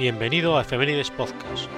[0.00, 1.68] Bienvenido a Efemérides Podcast,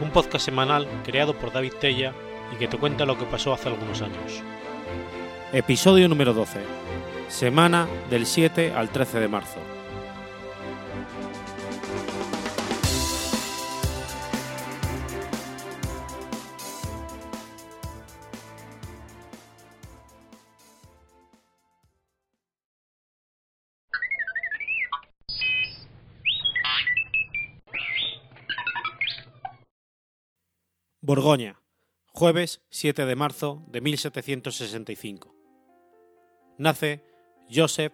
[0.00, 2.14] un podcast semanal creado por David Tella
[2.54, 4.40] y que te cuenta lo que pasó hace algunos años.
[5.52, 6.60] Episodio número 12.
[7.26, 9.58] Semana del 7 al 13 de marzo.
[31.14, 31.60] Borgoña,
[32.14, 35.34] jueves 7 de marzo de 1765.
[36.56, 37.04] Nace
[37.54, 37.92] Joseph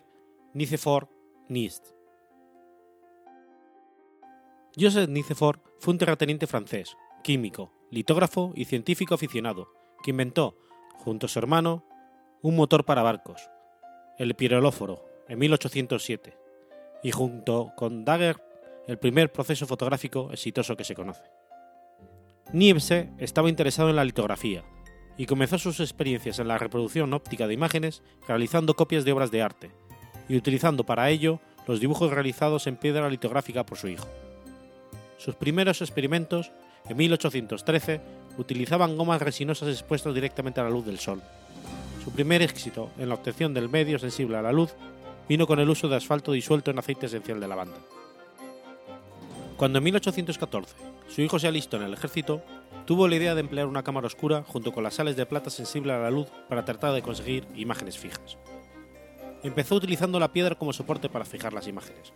[0.55, 1.09] Nicephore
[1.49, 1.85] Nist.
[4.79, 9.67] Joseph Nicephore fue un terrateniente francés, químico, litógrafo y científico aficionado,
[10.05, 10.57] que inventó,
[10.99, 11.85] junto a su hermano,
[12.41, 13.51] un motor para barcos,
[14.17, 16.39] el pirolóforo, en 1807,
[17.03, 18.45] y junto con Daguerre,
[18.87, 21.38] el primer proceso fotográfico exitoso que se conoce.
[22.53, 24.65] Niepce estaba interesado en la litografía
[25.19, 29.43] y comenzó sus experiencias en la reproducción óptica de imágenes realizando copias de obras de
[29.43, 29.71] arte
[30.31, 34.07] y utilizando para ello los dibujos realizados en piedra litográfica por su hijo.
[35.19, 36.51] Sus primeros experimentos,
[36.89, 38.01] en 1813,
[38.39, 41.21] utilizaban gomas resinosas expuestas directamente a la luz del sol.
[42.03, 44.75] Su primer éxito en la obtención del medio sensible a la luz
[45.29, 47.77] vino con el uso de asfalto disuelto en aceite esencial de lavanda.
[49.59, 50.77] Cuando en 1814
[51.09, 52.43] su hijo se alistó en el ejército,
[52.87, 55.93] tuvo la idea de emplear una cámara oscura junto con las sales de plata sensible
[55.93, 58.39] a la luz para tratar de conseguir imágenes fijas.
[59.43, 62.13] Empezó utilizando la piedra como soporte para fijar las imágenes,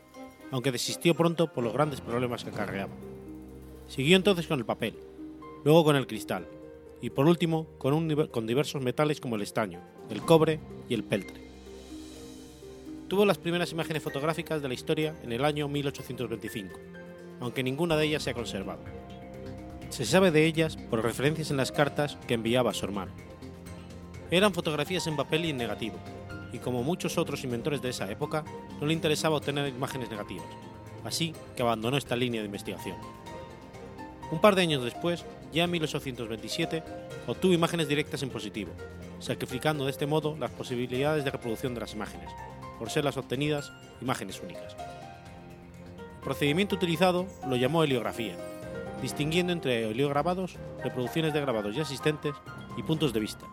[0.53, 2.93] aunque desistió pronto por los grandes problemas que acarreaba.
[3.89, 4.97] Siguió entonces con el papel,
[5.65, 6.47] luego con el cristal,
[7.01, 9.81] y por último con, con diversos metales como el estaño,
[10.11, 11.43] el cobre y el peltre.
[13.09, 17.02] Tuvo las primeras imágenes fotográficas de la historia en el año 1825
[17.42, 18.80] aunque ninguna de ellas se ha conservado.
[19.91, 23.12] Se sabe de ellas por referencias en las cartas que enviaba a su hermano.
[24.30, 25.97] Eran fotografías en papel y en negativo,
[26.53, 28.44] y como muchos otros inventores de esa época,
[28.80, 30.47] no le interesaba obtener imágenes negativas,
[31.04, 32.97] así que abandonó esta línea de investigación.
[34.30, 36.82] Un par de años después, ya en 1827,
[37.26, 38.70] obtuvo imágenes directas en positivo,
[39.19, 42.30] sacrificando de este modo las posibilidades de reproducción de las imágenes,
[42.78, 44.76] por ser las obtenidas imágenes únicas
[46.22, 48.37] procedimiento utilizado lo llamó heliografía,
[49.03, 52.34] distinguiendo entre heliograbados, reproducciones de grabados ya existentes
[52.77, 53.44] y puntos de vista,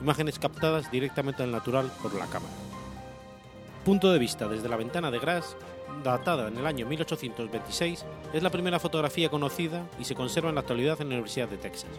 [0.00, 2.54] imágenes captadas directamente al natural por la cámara.
[3.84, 5.56] Punto de vista desde la ventana de Gras,
[6.02, 10.62] datada en el año 1826, es la primera fotografía conocida y se conserva en la
[10.62, 11.90] actualidad en la Universidad de Texas.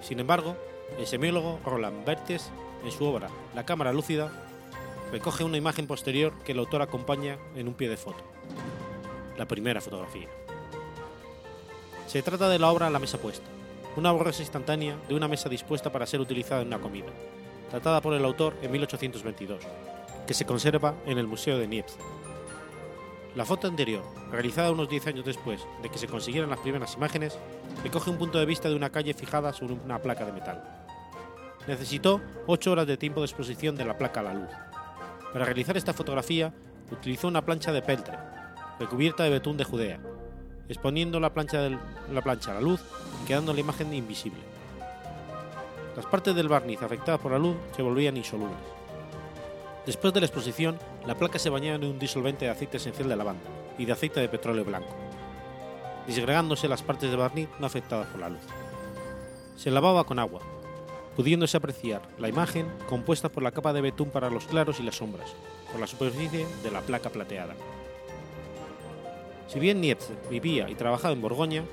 [0.00, 0.56] Sin embargo,
[0.98, 2.50] el semiólogo Roland Berthes,
[2.84, 4.32] en su obra La cámara lúcida,
[5.12, 8.24] recoge una imagen posterior que el autor acompaña en un pie de foto
[9.38, 10.28] la primera fotografía.
[12.06, 13.46] Se trata de la obra La mesa puesta,
[13.96, 17.06] una borrosa instantánea de una mesa dispuesta para ser utilizada en una comida,
[17.70, 19.62] tratada por el autor en 1822,
[20.26, 21.96] que se conserva en el Museo de Niepce.
[23.36, 27.38] La foto anterior, realizada unos 10 años después de que se consiguieran las primeras imágenes,
[27.84, 30.64] recoge un punto de vista de una calle fijada sobre una placa de metal.
[31.68, 34.50] Necesitó 8 horas de tiempo de exposición de la placa a la luz.
[35.32, 36.52] Para realizar esta fotografía,
[36.90, 38.16] utilizó una plancha de peltre,
[38.78, 40.00] recubierta de betún de Judea,
[40.68, 41.68] exponiendo la plancha,
[42.12, 42.80] la plancha a la luz
[43.22, 44.40] y quedando la imagen invisible.
[45.96, 48.58] Las partes del barniz afectadas por la luz se volvían insolubles.
[49.84, 53.16] Después de la exposición, la placa se bañaba en un disolvente de aceite esencial de
[53.16, 53.42] lavanda
[53.78, 54.94] y de aceite de petróleo blanco,
[56.06, 58.42] disgregándose las partes del barniz no afectadas por la luz.
[59.56, 60.40] Se lavaba con agua,
[61.16, 64.96] pudiéndose apreciar la imagen compuesta por la capa de betún para los claros y las
[64.96, 65.34] sombras,
[65.72, 67.54] por la superficie de la placa plateada.
[69.48, 71.64] Si bien Nietzsche vivía y trabajaba en Borgoña,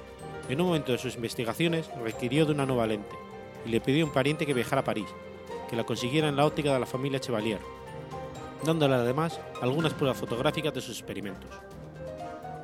[0.47, 3.15] en un momento de sus investigaciones requirió de una nueva lente
[3.65, 5.07] y le pidió a un pariente que viajara a París,
[5.69, 7.59] que la consiguiera en la óptica de la familia Chevalier,
[8.63, 11.51] dándole además algunas pruebas fotográficas de sus experimentos.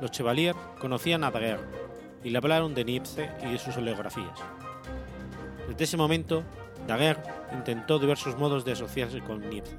[0.00, 1.66] Los Chevalier conocían a Daguerre
[2.24, 4.38] y le hablaron de Nietzsche y de sus oleografías.
[5.68, 6.42] Desde ese momento,
[6.86, 7.22] Daguerre
[7.52, 9.76] intentó diversos modos de asociarse con Nietzsche,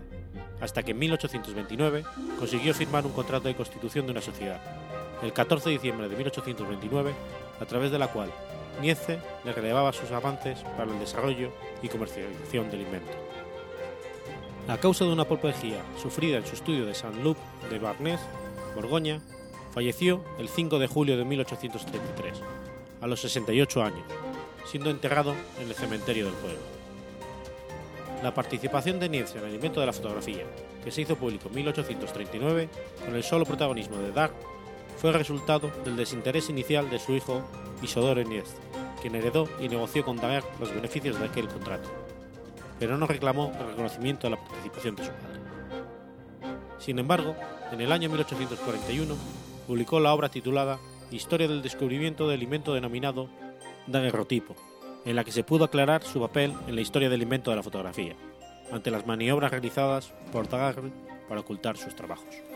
[0.62, 2.04] hasta que en 1829
[2.38, 4.62] consiguió firmar un contrato de constitución de una sociedad,
[5.24, 7.14] el 14 de diciembre de 1829,
[7.60, 8.32] a través de la cual
[8.82, 13.12] Nietzsche le relevaba sus avances para el desarrollo y comercialización del invento.
[14.68, 17.38] A causa de una apoplejía sufrida en su estudio de Saint-Loup
[17.70, 18.20] de Barnes,
[18.76, 19.22] Borgoña,
[19.74, 22.42] falleció el 5 de julio de 1833,
[23.02, 24.04] a los 68 años,
[24.66, 26.60] siendo enterrado en el cementerio del pueblo.
[28.24, 30.46] La participación de Nietzsche en el invento de la fotografía,
[30.84, 32.70] que se hizo público en 1839,
[33.06, 34.34] con el solo protagonismo de Dark,
[34.98, 37.42] fue resultado del desinterés inicial de su hijo
[37.82, 38.62] Isodoro Iniesta,
[39.02, 41.90] quien heredó y negoció con Daguerre los beneficios de aquel contrato,
[42.80, 45.40] pero no reclamó el reconocimiento de la participación de su padre.
[46.80, 47.36] Sin embargo,
[47.72, 49.16] en el año 1841
[49.68, 50.80] publicó la obra titulada
[51.12, 53.30] Historia del descubrimiento del invento denominado
[53.88, 54.56] daguerrotipo,
[55.06, 57.64] en la que se pudo aclarar su papel en la historia del invento de la
[57.64, 58.16] fotografía,
[58.72, 60.92] ante las maniobras realizadas por Daguerre
[61.28, 62.53] para ocultar sus trabajos.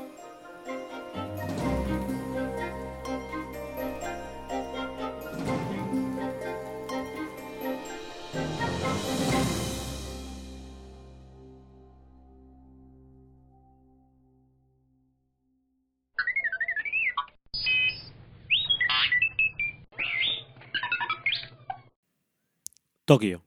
[23.08, 23.46] Tokio,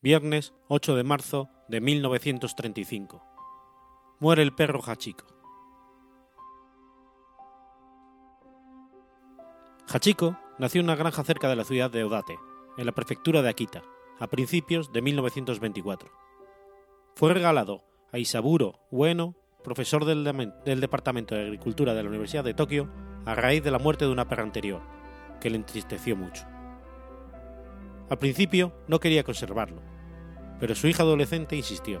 [0.00, 3.22] viernes 8 de marzo de 1935.
[4.20, 5.26] Muere el perro Hachiko.
[9.86, 12.38] Hachiko nació en una granja cerca de la ciudad de Odate,
[12.78, 13.82] en la prefectura de Akita,
[14.18, 16.10] a principios de 1924.
[17.14, 20.24] Fue regalado a Isaburo Ueno, profesor del,
[20.64, 22.90] del Departamento de Agricultura de la Universidad de Tokio,
[23.26, 24.80] a raíz de la muerte de una perra anterior,
[25.38, 26.46] que le entristeció mucho.
[28.10, 29.82] Al principio no quería conservarlo,
[30.60, 32.00] pero su hija adolescente insistió.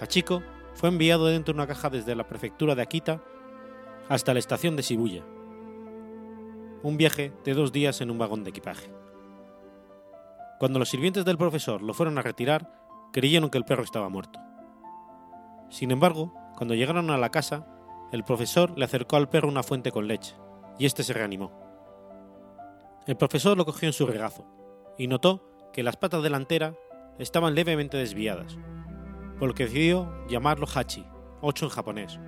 [0.00, 0.42] Hachiko
[0.74, 3.22] fue enviado dentro de una caja desde la prefectura de Akita
[4.08, 5.24] hasta la estación de Shibuya.
[6.82, 8.90] Un viaje de dos días en un vagón de equipaje.
[10.58, 12.70] Cuando los sirvientes del profesor lo fueron a retirar,
[13.12, 14.38] creyeron que el perro estaba muerto.
[15.70, 17.66] Sin embargo, cuando llegaron a la casa,
[18.12, 20.36] el profesor le acercó al perro una fuente con leche,
[20.78, 21.65] y éste se reanimó.
[23.06, 24.44] El profesor lo cogió en su regazo
[24.98, 26.74] y notó que las patas delanteras
[27.20, 28.58] estaban levemente desviadas,
[29.38, 31.06] por lo que decidió llamarlo Hachi,
[31.40, 32.18] 8 en japonés,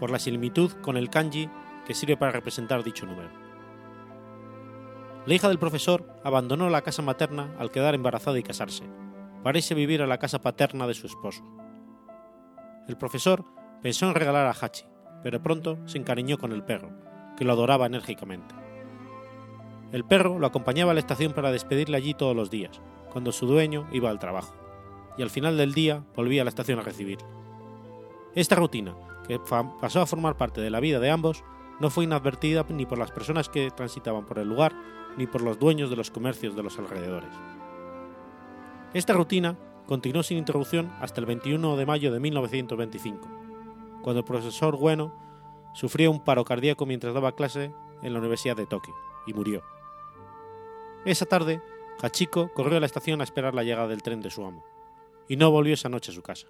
[0.00, 1.48] por la similitud con el kanji
[1.86, 3.30] que sirve para representar dicho número.
[5.26, 8.82] La hija del profesor abandonó la casa materna al quedar embarazada y casarse,
[9.44, 11.44] para irse a vivir a la casa paterna de su esposo.
[12.88, 13.44] El profesor
[13.80, 14.86] pensó en regalar a Hachi,
[15.22, 16.90] pero pronto se encariñó con el perro,
[17.36, 18.65] que lo adoraba enérgicamente.
[19.92, 22.80] El perro lo acompañaba a la estación para despedirle allí todos los días,
[23.12, 24.54] cuando su dueño iba al trabajo,
[25.16, 27.26] y al final del día volvía a la estación a recibirle.
[28.34, 28.96] Esta rutina,
[29.26, 31.44] que pasó a formar parte de la vida de ambos,
[31.80, 34.72] no fue inadvertida ni por las personas que transitaban por el lugar,
[35.16, 37.30] ni por los dueños de los comercios de los alrededores.
[38.92, 39.56] Esta rutina
[39.86, 43.28] continuó sin interrupción hasta el 21 de mayo de 1925,
[44.02, 45.14] cuando el profesor Bueno
[45.74, 47.72] sufrió un paro cardíaco mientras daba clase
[48.02, 48.94] en la Universidad de Tokio
[49.26, 49.75] y murió.
[51.06, 51.62] Esa tarde,
[52.02, 54.64] Hachiko corrió a la estación a esperar la llegada del tren de su amo,
[55.28, 56.48] y no volvió esa noche a su casa.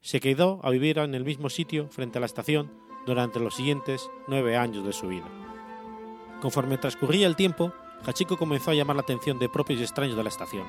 [0.00, 2.70] Se quedó a vivir en el mismo sitio frente a la estación
[3.06, 5.26] durante los siguientes nueve años de su vida.
[6.40, 7.72] Conforme transcurría el tiempo,
[8.06, 10.68] Hachiko comenzó a llamar la atención de propios y extraños de la estación.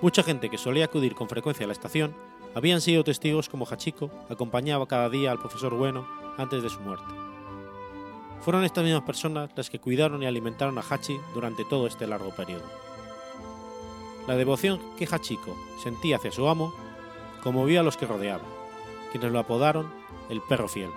[0.00, 2.16] Mucha gente que solía acudir con frecuencia a la estación
[2.54, 6.08] habían sido testigos como Hachiko acompañaba cada día al profesor Bueno
[6.38, 7.29] antes de su muerte.
[8.42, 12.30] Fueron estas mismas personas las que cuidaron y alimentaron a Hachi durante todo este largo
[12.30, 12.64] periodo.
[14.26, 16.72] La devoción que Hachiko sentía hacia su amo
[17.42, 18.46] conmovió a los que rodeaban,
[19.10, 19.92] quienes lo apodaron
[20.28, 20.90] el perro fiel.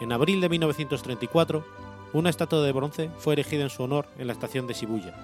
[0.00, 1.64] En abril de 1934,
[2.12, 5.14] una estatua de bronce fue erigida en su honor en la estación de Shibuya,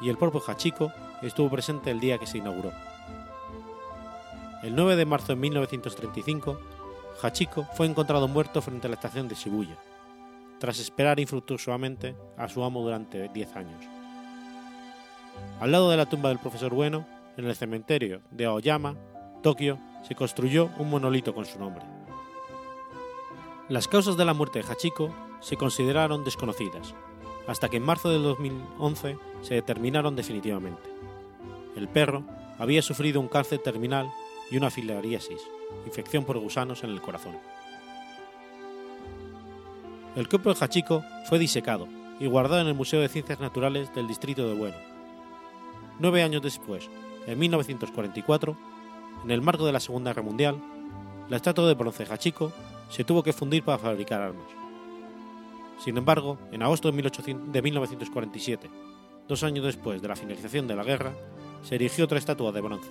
[0.00, 2.72] y el propio Hachiko estuvo presente el día que se inauguró.
[4.62, 6.58] El 9 de marzo de 1935,
[7.22, 9.76] Hachiko fue encontrado muerto frente a la estación de Shibuya,
[10.58, 13.84] tras esperar infructuosamente a su amo durante 10 años.
[15.60, 17.06] Al lado de la tumba del profesor Bueno,
[17.36, 18.96] en el cementerio de Aoyama,
[19.42, 21.84] Tokio, se construyó un monolito con su nombre.
[23.68, 26.94] Las causas de la muerte de Hachiko se consideraron desconocidas,
[27.46, 30.88] hasta que en marzo del 2011 se determinaron definitivamente.
[31.76, 32.24] El perro
[32.58, 34.08] había sufrido un cáncer terminal
[34.50, 35.40] y una filariasis,
[35.84, 37.36] infección por gusanos en el corazón.
[40.16, 44.08] El cuerpo de Hachiko fue disecado y guardado en el Museo de Ciencias Naturales del
[44.08, 44.76] Distrito de Bueno.
[45.98, 46.88] Nueve años después,
[47.26, 48.56] en 1944,
[49.24, 50.56] en el marco de la Segunda Guerra Mundial,
[51.28, 52.52] la estatua de bronce de Hachiko
[52.88, 54.46] se tuvo que fundir para fabricar armas.
[55.78, 56.96] Sin embargo, en agosto de
[57.62, 58.70] 1947,
[59.28, 61.12] dos años después de la finalización de la guerra,
[61.62, 62.90] se erigió otra estatua de bronce,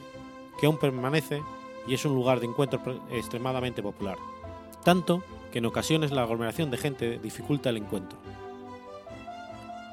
[0.60, 1.42] que aún permanece
[1.88, 4.18] y es un lugar de encuentro extremadamente popular,
[4.84, 8.18] tanto que en ocasiones la aglomeración de gente dificulta el encuentro.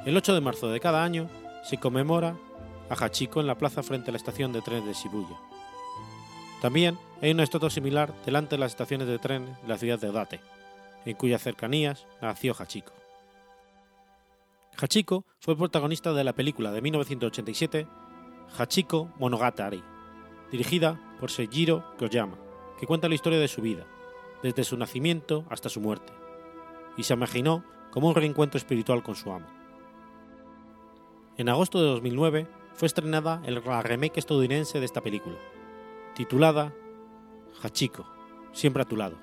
[0.04, 1.28] El 8 de marzo de cada año
[1.62, 2.36] se conmemora
[2.90, 5.36] a Hachiko en la plaza frente a la estación de trenes de Shibuya.
[6.60, 10.08] También hay una estatua similar delante de las estaciones de tren de la ciudad de
[10.08, 10.40] Odate,
[11.04, 12.92] en cuyas cercanías nació Hachiko.
[14.76, 17.86] Hachiko fue protagonista de la película de 1987
[18.58, 19.82] Hachiko Monogatari,
[20.52, 22.36] dirigida por Seijiro Koyama,
[22.78, 23.86] que cuenta la historia de su vida,
[24.42, 26.12] desde su nacimiento hasta su muerte,
[26.96, 29.46] y se imaginó como un reencuentro espiritual con su amo.
[31.38, 35.36] En agosto de 2009 fue estrenada la remake estadounidense de esta película,
[36.14, 36.74] titulada
[37.62, 38.06] Hachiko,
[38.52, 39.16] siempre a tu lado.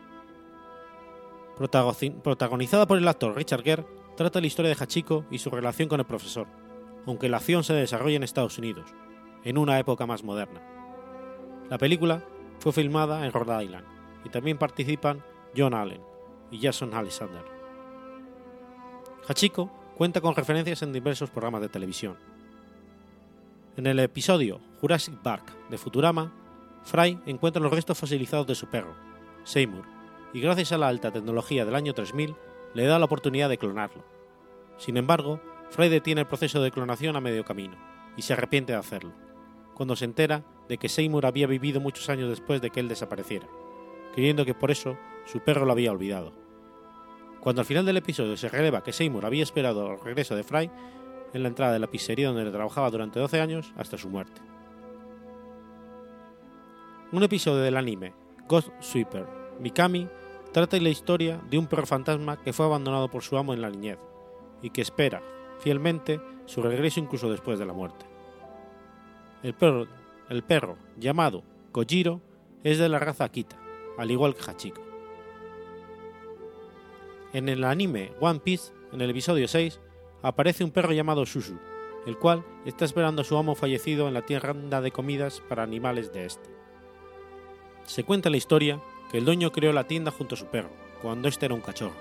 [1.57, 3.85] Protagonizada por el actor Richard Gere,
[4.17, 6.47] trata la historia de Hachiko y su relación con el profesor,
[7.05, 8.89] aunque la acción se desarrolla en Estados Unidos,
[9.43, 10.78] en una época más moderna.
[11.69, 12.23] La película
[12.59, 13.85] fue filmada en Rhode Island
[14.25, 15.23] y también participan
[15.55, 16.01] John Allen
[16.49, 17.43] y Jason Alexander.
[19.27, 22.17] Hachiko cuenta con referencias en diversos programas de televisión.
[23.77, 26.33] En el episodio Jurassic Park de Futurama,
[26.83, 28.95] Fry encuentra los restos fosilizados de su perro,
[29.43, 29.85] Seymour,
[30.33, 32.35] y gracias a la alta tecnología del año 3000
[32.73, 34.03] le da la oportunidad de clonarlo.
[34.77, 37.77] Sin embargo, Fry detiene el proceso de clonación a medio camino
[38.17, 39.13] y se arrepiente de hacerlo,
[39.75, 43.47] cuando se entera de que Seymour había vivido muchos años después de que él desapareciera,
[44.13, 46.31] creyendo que por eso su perro lo había olvidado.
[47.41, 50.69] Cuando al final del episodio se releva que Seymour había esperado el regreso de Fry
[51.33, 54.41] en la entrada de la pizzería donde trabajaba durante 12 años hasta su muerte.
[57.11, 58.13] Un episodio del anime
[58.47, 59.25] Ghost Sweeper
[59.59, 60.07] Mikami
[60.51, 63.69] trata la historia de un perro fantasma que fue abandonado por su amo en la
[63.69, 63.97] niñez
[64.61, 65.21] y que espera,
[65.59, 68.05] fielmente, su regreso incluso después de la muerte.
[69.43, 69.87] El perro,
[70.29, 72.21] el perro llamado Kojiro
[72.63, 73.57] es de la raza Akita,
[73.97, 74.81] al igual que Hachiko.
[77.33, 79.79] En el anime One Piece, en el episodio 6,
[80.21, 81.57] aparece un perro llamado Shushu,
[82.05, 86.13] el cual está esperando a su amo fallecido en la tienda de comidas para animales
[86.13, 86.49] de este.
[87.85, 88.79] Se cuenta la historia
[89.11, 90.69] que el dueño creó la tienda junto a su perro,
[91.01, 91.95] cuando este era un cachorro.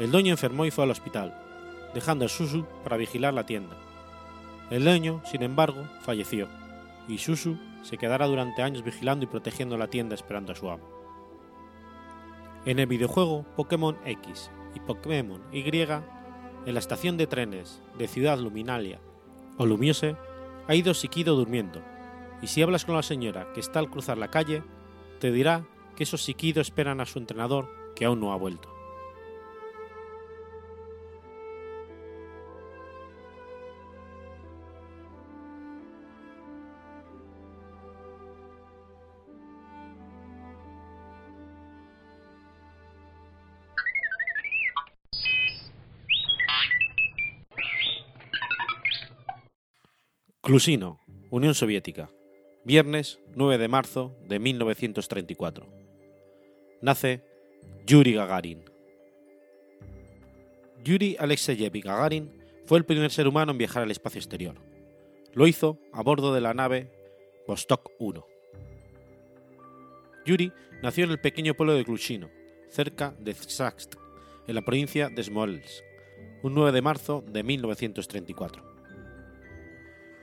[0.00, 1.40] El dueño enfermó y fue al hospital,
[1.94, 3.76] dejando a Susu para vigilar la tienda.
[4.70, 6.48] El dueño, sin embargo, falleció,
[7.08, 10.88] y Susu se quedará durante años vigilando y protegiendo la tienda esperando a su amo.
[12.64, 18.38] En el videojuego Pokémon X y Pokémon Y, en la estación de trenes de Ciudad
[18.38, 19.00] Luminalia
[19.58, 20.16] o Lumiose,
[20.66, 21.82] ha ido Sikido durmiendo,
[22.40, 24.62] y si hablas con la señora que está al cruzar la calle,
[25.20, 28.73] te dirá que esos Sikido esperan a su entrenador que aún no ha vuelto.
[50.54, 52.12] Clusino, Unión Soviética,
[52.64, 55.66] viernes 9 de marzo de 1934.
[56.80, 57.24] Nace
[57.84, 58.62] Yuri Gagarin.
[60.84, 62.30] Yuri Alexeyevich Gagarin
[62.66, 64.54] fue el primer ser humano en viajar al espacio exterior.
[65.32, 66.88] Lo hizo a bordo de la nave
[67.48, 68.24] Vostok 1.
[70.24, 70.52] Yuri
[70.84, 72.30] nació en el pequeño pueblo de Klushino,
[72.68, 73.96] cerca de Zakst,
[74.46, 75.82] en la provincia de Smolensk,
[76.44, 78.73] un 9 de marzo de 1934.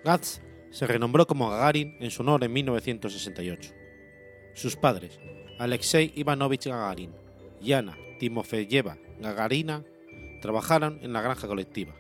[0.04, 0.42] Gats
[0.72, 3.74] se renombró como Gagarin en su honor en 1968.
[4.54, 5.20] Sus padres,
[5.60, 7.14] Alexei Ivanovich Gagarin
[7.62, 9.84] y Ana Timofeyeva Gagarina,
[10.42, 11.94] trabajaron en la granja colectiva.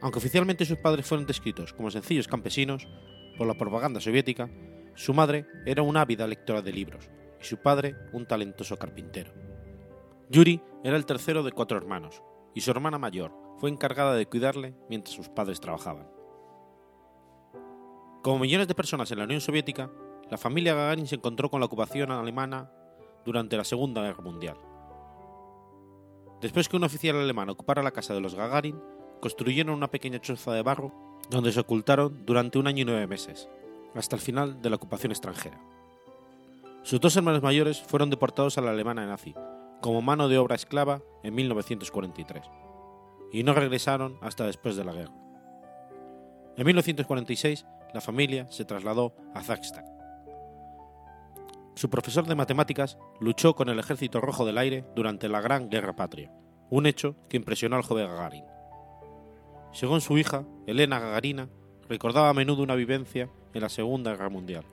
[0.00, 2.86] Aunque oficialmente sus padres fueron descritos como sencillos campesinos
[3.36, 4.48] por la propaganda soviética,
[4.94, 7.10] su madre era una ávida lectora de libros
[7.40, 9.32] y su padre un talentoso carpintero.
[10.28, 12.22] Yuri era el tercero de cuatro hermanos
[12.54, 16.19] y su hermana mayor fue encargada de cuidarle mientras sus padres trabajaban.
[18.22, 19.90] Como millones de personas en la Unión Soviética,
[20.30, 22.70] la familia Gagarin se encontró con la ocupación alemana
[23.24, 24.56] durante la Segunda Guerra Mundial.
[26.42, 28.78] Después que un oficial alemán ocupara la casa de los Gagarin,
[29.20, 30.92] construyeron una pequeña choza de barro
[31.30, 33.48] donde se ocultaron durante un año y nueve meses,
[33.94, 35.58] hasta el final de la ocupación extranjera.
[36.82, 39.34] Sus dos hermanos mayores fueron deportados a la Alemania nazi
[39.80, 42.44] como mano de obra esclava en 1943,
[43.32, 45.14] y no regresaron hasta después de la guerra.
[46.56, 49.84] En 1946 la familia se trasladó a Zakstag.
[51.74, 55.96] Su profesor de matemáticas luchó con el Ejército Rojo del Aire durante la Gran Guerra
[55.96, 56.30] Patria,
[56.68, 58.44] un hecho que impresionó al joven Gagarin.
[59.72, 61.48] Según su hija, Elena Gagarina,
[61.88, 64.64] recordaba a menudo una vivencia en la Segunda Guerra Mundial,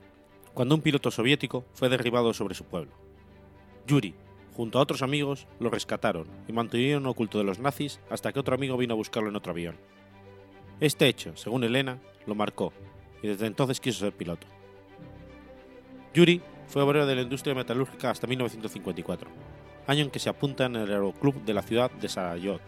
[0.54, 2.92] cuando un piloto soviético fue derribado sobre su pueblo.
[3.86, 4.14] Yuri,
[4.54, 8.54] junto a otros amigos, lo rescataron y mantuvieron oculto de los nazis hasta que otro
[8.54, 9.76] amigo vino a buscarlo en otro avión.
[10.80, 12.72] Este hecho, según Elena, lo marcó
[13.22, 14.46] y desde entonces quiso ser piloto.
[16.14, 19.30] Yuri fue obrero de la industria metalúrgica hasta 1954,
[19.86, 22.60] año en que se apunta en el aeroclub de la ciudad de Sarayot.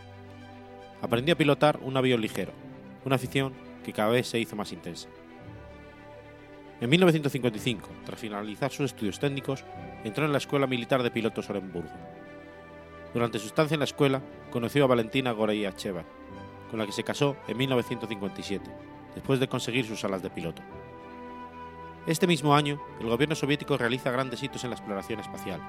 [1.03, 2.53] Aprendió a pilotar un avión ligero,
[3.05, 3.53] una afición
[3.85, 5.09] que cada vez se hizo más intensa.
[6.81, 9.65] En 1955, tras finalizar sus estudios técnicos,
[10.03, 11.91] entró en la Escuela Militar de Pilotos Orenburgo.
[13.13, 16.05] Durante su estancia en la escuela, conoció a Valentina Goreyacheva,
[16.71, 18.71] con la que se casó en 1957,
[19.15, 20.63] después de conseguir sus alas de piloto.
[22.07, 25.61] Este mismo año, el gobierno soviético realiza grandes hitos en la exploración espacial,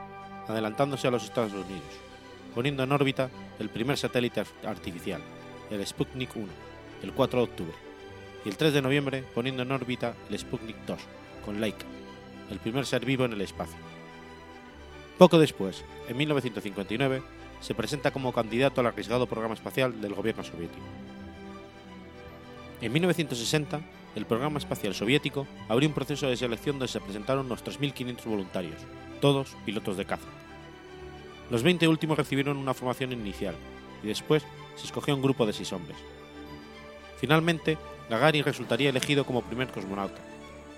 [0.48, 1.84] adelantándose a los Estados Unidos,
[2.56, 3.30] poniendo en órbita
[3.60, 5.22] el primer satélite artificial,
[5.70, 6.48] el Sputnik 1,
[7.04, 7.76] el 4 de octubre,
[8.46, 11.00] y el 3 de noviembre poniendo en órbita el Sputnik 2,
[11.46, 11.86] con Laika,
[12.50, 13.78] el primer ser vivo en el espacio.
[15.18, 17.22] Poco después, en 1959,
[17.60, 20.84] se presenta como candidato al arriesgado programa espacial del gobierno soviético.
[22.82, 23.80] En 1960,
[24.16, 28.82] el programa espacial soviético abrió un proceso de selección donde se presentaron unos 3.500 voluntarios,
[29.22, 30.28] todos pilotos de caza.
[31.52, 33.56] Los 20 últimos recibieron una formación inicial
[34.04, 34.44] y después
[34.76, 35.98] se escogió un grupo de 6 hombres.
[37.20, 37.78] Finalmente,
[38.10, 40.20] Gagarin resultaría elegido como primer cosmonauta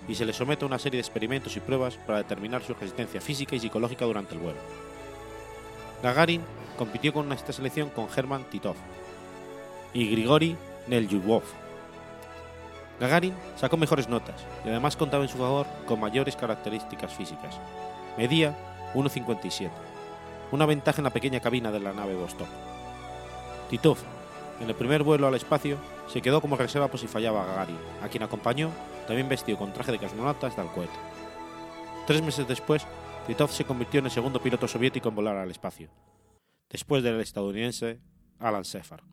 [0.07, 3.21] y se le somete a una serie de experimentos y pruebas para determinar su resistencia
[3.21, 4.59] física y psicológica durante el vuelo.
[6.03, 6.41] Gagarin
[6.77, 8.75] compitió con esta selección con Herman Titov
[9.93, 10.57] y Grigori
[10.87, 11.62] Nelyubov.
[12.99, 17.59] Gagarin sacó mejores notas y además contaba en su favor con mayores características físicas.
[18.17, 18.55] Medía
[18.93, 19.69] 1,57,
[20.51, 22.47] una ventaja en la pequeña cabina de la nave Vostok.
[23.69, 23.97] Titov,
[24.59, 28.07] en el primer vuelo al espacio, se quedó como reserva por si fallaba Gagarin, a
[28.07, 28.69] quien acompañó,
[29.07, 30.93] también vestido con traje de cosmonauta, hasta el cohete.
[32.05, 32.85] Tres meses después,
[33.25, 35.89] Titov se convirtió en el segundo piloto soviético en volar al espacio,
[36.69, 37.99] después del estadounidense
[38.39, 39.03] Alan Shepard.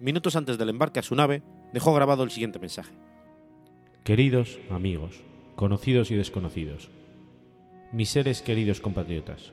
[0.00, 2.94] Minutos antes del embarque a su nave, dejó grabado el siguiente mensaje.
[4.02, 5.22] Queridos amigos,
[5.54, 6.90] conocidos y desconocidos,
[7.92, 9.52] mis seres queridos compatriotas,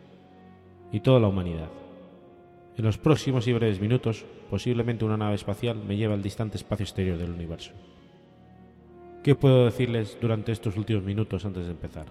[0.91, 1.69] y toda la humanidad,
[2.77, 6.85] en los próximos y breves minutos, posiblemente una nave espacial me lleva al distante espacio
[6.85, 7.73] exterior del universo.
[9.23, 12.07] ¿Qué puedo decirles durante estos últimos minutos antes de empezar?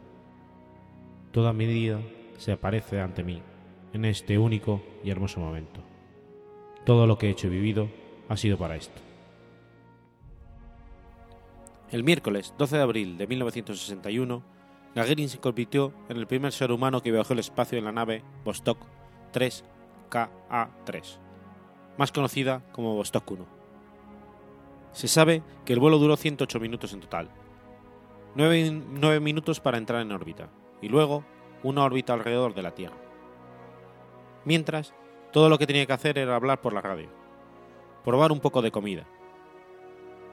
[1.32, 2.00] Toda mi vida
[2.36, 3.42] se aparece ante mí
[3.92, 5.80] en este único y hermoso momento.
[6.84, 7.88] Todo lo que he hecho y vivido
[8.30, 8.94] ha sido para esto.
[11.90, 14.42] El miércoles 12 de abril de 1961,
[14.94, 18.22] Gagarin se convirtió en el primer ser humano que viajó al espacio en la nave
[18.44, 18.78] Vostok
[19.32, 19.64] 3
[20.08, 21.18] KA3,
[21.98, 23.46] más conocida como Vostok 1.
[24.92, 27.30] Se sabe que el vuelo duró 108 minutos en total,
[28.36, 30.48] 9, minutos para entrar en órbita
[30.80, 31.24] y luego
[31.64, 32.96] una órbita alrededor de la Tierra.
[34.44, 34.94] Mientras,
[35.32, 37.08] todo lo que tenía que hacer era hablar por la radio,
[38.04, 39.06] probar un poco de comida,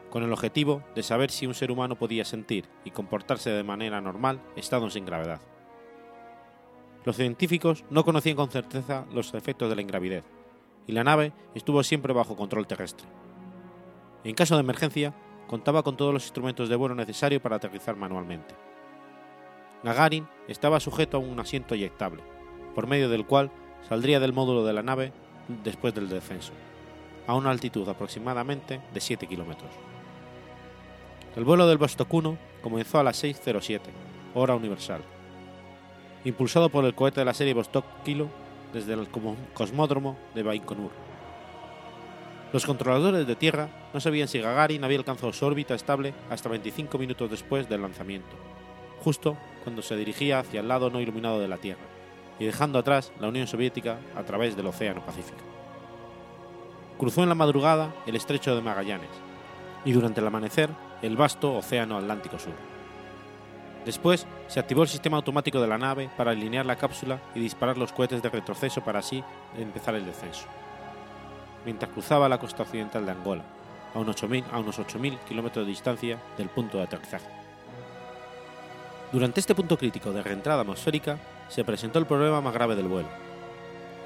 [0.10, 4.02] con el objetivo de saber si un ser humano podía sentir y comportarse de manera
[4.02, 5.42] normal estando sin gravedad.
[7.04, 10.24] Los científicos no conocían con certeza los efectos de la ingravidez,
[10.88, 13.08] y la nave estuvo siempre bajo control terrestre.
[14.24, 15.14] En caso de emergencia,
[15.48, 18.56] contaba con todos los instrumentos de vuelo necesarios para aterrizar manualmente.
[19.84, 22.24] Gagarin estaba sujeto a un asiento eyectable,
[22.74, 23.52] por medio del cual
[23.88, 25.14] saldría del módulo de la nave
[25.64, 26.52] después del descenso,
[27.28, 29.70] a una altitud aproximadamente de 7 kilómetros.
[31.36, 33.82] El vuelo del Vostok 1 comenzó a las 6.07,
[34.34, 35.02] hora universal,
[36.26, 38.28] impulsado por el cohete de la serie Vostok Kilo
[38.74, 39.08] desde el
[39.54, 40.92] cosmódromo de Baikonur.
[42.54, 46.98] Los controladores de tierra no sabían si Gagarin había alcanzado su órbita estable hasta 25
[46.98, 48.36] minutos después del lanzamiento,
[49.04, 51.84] justo cuando se dirigía hacia el lado no iluminado de la Tierra,
[52.40, 55.57] y dejando atrás la Unión Soviética a través del Océano Pacífico.
[56.98, 59.10] Cruzó en la madrugada el estrecho de Magallanes
[59.86, 60.70] y durante el amanecer
[61.02, 62.54] el vasto Océano Atlántico Sur.
[63.86, 67.78] Después se activó el sistema automático de la nave para alinear la cápsula y disparar
[67.78, 69.24] los cohetes de retroceso para así
[69.58, 70.46] empezar el descenso.
[71.66, 73.44] Mientras cruzaba la costa occidental de Angola,
[73.94, 77.28] a unos 8.000 kilómetros de distancia del punto de aterrizaje.
[79.12, 83.08] Durante este punto crítico de reentrada atmosférica se presentó el problema más grave del vuelo.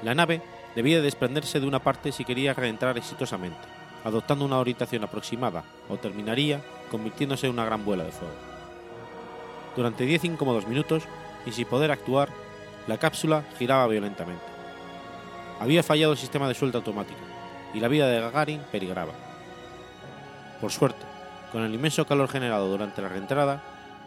[0.02, 0.40] La nave
[0.74, 3.58] debía desprenderse de una parte si quería reentrar exitosamente,
[4.04, 8.34] adoptando una orientación aproximada, o terminaría convirtiéndose en una gran bola de fuego.
[9.76, 11.04] Durante 10 incómodos minutos,
[11.46, 12.28] y sin poder actuar,
[12.86, 14.44] la cápsula giraba violentamente.
[15.60, 17.20] Había fallado el sistema de suelta automático,
[17.74, 19.12] y la vida de Gagarin peligraba.
[20.60, 21.04] Por suerte,
[21.50, 23.62] con el inmenso calor generado durante la reentrada,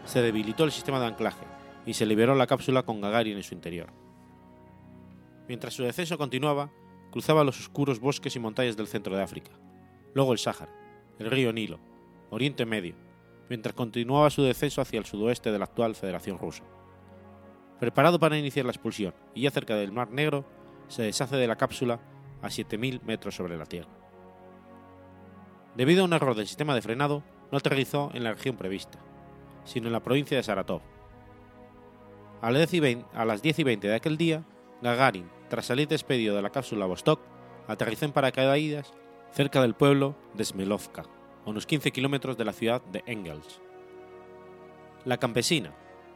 [0.06, 1.46] se debilitó el sistema de anclaje
[1.86, 4.05] y se liberó la cápsula con Gagarin en su interior.
[5.48, 6.72] Mientras su descenso continuaba,
[7.12, 9.52] cruzaba los oscuros bosques y montañas del centro de África,
[10.14, 10.72] luego el Sáhara,
[11.20, 11.80] el río Nilo,
[12.30, 12.96] Oriente Medio,
[13.50, 16.64] mientras continuaba su descenso hacia el sudoeste de la actual Federación Rusa.
[17.80, 20.46] Preparado para iniciar la expulsión y ya cerca del Mar Negro,
[20.88, 22.00] se deshace de la cápsula
[22.42, 23.90] a 7.000 metros sobre la Tierra.
[25.76, 29.00] Debido a un error del sistema de frenado, no aterrizó en la región prevista,
[29.66, 30.82] sino en la provincia de Saratov.
[32.42, 34.44] A las 10 y 20 de aquel día,
[34.82, 37.22] Gagarin, tras salir despedido de la cápsula Vostok,
[37.68, 38.94] aterrizó en paracaídas
[39.32, 41.04] cerca del pueblo de Smelovka,
[41.46, 43.62] a unos 15 kilómetros de la ciudad de Engels.
[45.04, 45.74] La campesina,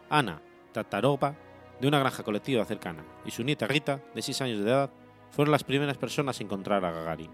[0.10, 0.42] Ana
[0.72, 1.36] Tatarova,
[1.80, 4.90] de una granja colectiva cercana, y su nieta Rita, de 6 años de edad,
[5.32, 7.32] fueron las primeras personas a encontrar a Gagarin.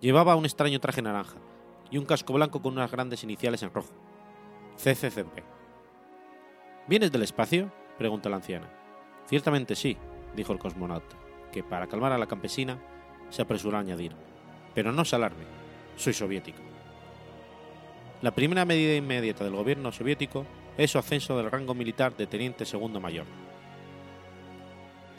[0.00, 1.38] Llevaba un extraño traje naranja
[1.90, 3.92] y un casco blanco con unas grandes iniciales en rojo.
[4.76, 5.42] CCCP.
[6.88, 7.72] ¿Vienes del espacio?
[7.96, 8.83] preguntó la anciana.
[9.26, 9.96] Ciertamente sí,
[10.36, 11.16] dijo el cosmonauta,
[11.52, 12.78] que para calmar a la campesina
[13.30, 14.12] se apresuró a añadir.
[14.74, 15.44] Pero no se alarme,
[15.96, 16.58] soy soviético.
[18.22, 22.64] La primera medida inmediata del gobierno soviético es su ascenso del rango militar de teniente
[22.64, 23.26] segundo mayor.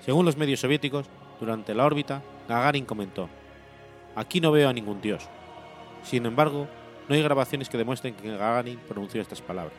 [0.03, 1.07] Según los medios soviéticos,
[1.39, 3.29] durante la órbita, Gagarin comentó,
[4.15, 5.27] Aquí no veo a ningún dios.
[6.03, 6.67] Sin embargo,
[7.09, 9.77] no hay grabaciones que demuestren que Gagarin pronunció estas palabras.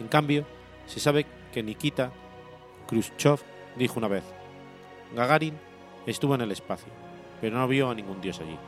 [0.00, 0.46] En cambio,
[0.86, 2.10] se sabe que Nikita
[2.86, 3.40] Khrushchev
[3.76, 4.24] dijo una vez,
[5.14, 5.58] Gagarin
[6.06, 6.92] estuvo en el espacio,
[7.40, 8.58] pero no vio a ningún dios allí.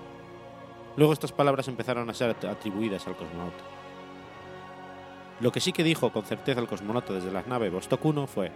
[0.97, 3.64] Luego estas palabras empezaron a ser atribuidas al cosmonauta.
[5.40, 8.51] Lo que sí que dijo con certeza el cosmonauta desde la nave Vostok 1 fue,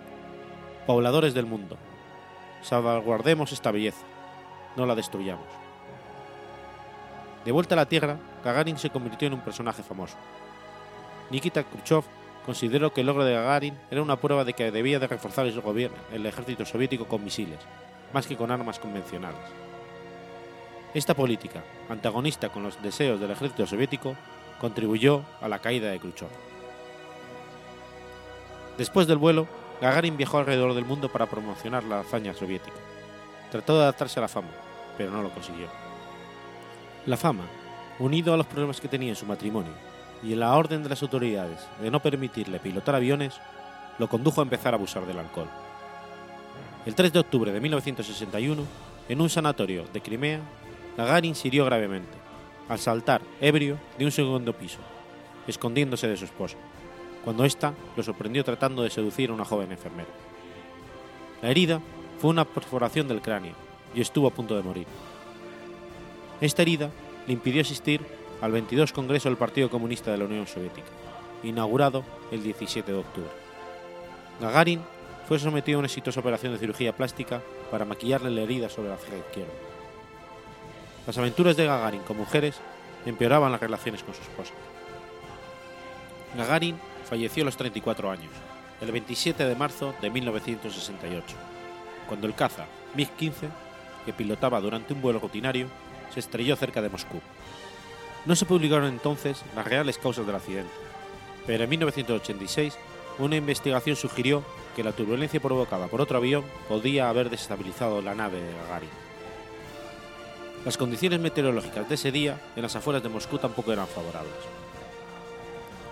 [0.86, 1.76] Pobladores del mundo,
[2.60, 4.04] salvaguardemos esta belleza,
[4.76, 5.46] no la destruyamos.
[7.44, 10.16] De vuelta a la Tierra, Gagarin se convirtió en un personaje famoso.
[11.30, 12.04] Nikita Khrushchev
[12.44, 15.60] consideró que el logro de Gagarin era una prueba de que debía de reforzar el,
[15.60, 17.58] gobierno, el ejército soviético con misiles,
[18.12, 19.40] más que con armas convencionales.
[20.94, 24.16] Esta política, antagonista con los deseos del ejército soviético,
[24.60, 26.28] contribuyó a la caída de Khrushchev.
[28.76, 29.46] Después del vuelo,
[29.80, 32.76] Gagarin viajó alrededor del mundo para promocionar la hazaña soviética.
[33.50, 34.50] Trató de adaptarse a la fama,
[34.96, 35.66] pero no lo consiguió.
[37.06, 37.44] La fama,
[37.98, 39.72] unido a los problemas que tenía en su matrimonio
[40.22, 43.40] y la orden de las autoridades de no permitirle pilotar aviones,
[43.98, 45.48] lo condujo a empezar a abusar del alcohol.
[46.86, 48.62] El 3 de octubre de 1961,
[49.08, 50.40] en un sanatorio de Crimea,
[50.96, 52.16] Gagarin se hirió gravemente,
[52.68, 54.78] al saltar, ebrio, de un segundo piso,
[55.46, 56.56] escondiéndose de su esposa
[57.24, 60.08] cuando ésta lo sorprendió tratando de seducir a una joven enfermera.
[61.40, 61.80] La herida
[62.18, 63.54] fue una perforación del cráneo
[63.94, 64.86] y estuvo a punto de morir.
[66.40, 66.90] Esta herida
[67.26, 68.00] le impidió asistir
[68.42, 70.88] al 22 Congreso del Partido Comunista de la Unión Soviética,
[71.44, 73.30] inaugurado el 17 de octubre.
[74.40, 74.82] Gagarin
[75.28, 78.96] fue sometido a una exitosa operación de cirugía plástica para maquillarle la herida sobre la
[78.96, 79.52] ceja izquierda.
[81.06, 82.56] Las aventuras de Gagarin con mujeres
[83.06, 84.52] empeoraban las relaciones con su esposa.
[86.36, 86.76] Gagarin
[87.08, 88.32] falleció a los 34 años,
[88.80, 91.36] el 27 de marzo de 1968,
[92.08, 93.48] cuando el caza MiG-15,
[94.04, 95.68] que pilotaba durante un vuelo rutinario,
[96.12, 97.20] se estrelló cerca de Moscú.
[98.24, 100.70] No se publicaron entonces las reales causas del accidente,
[101.46, 102.78] pero en 1986
[103.18, 104.44] una investigación sugirió
[104.76, 108.88] que la turbulencia provocada por otro avión podía haber desestabilizado la nave de Gagarin.
[110.64, 114.32] Las condiciones meteorológicas de ese día en las afueras de Moscú tampoco eran favorables.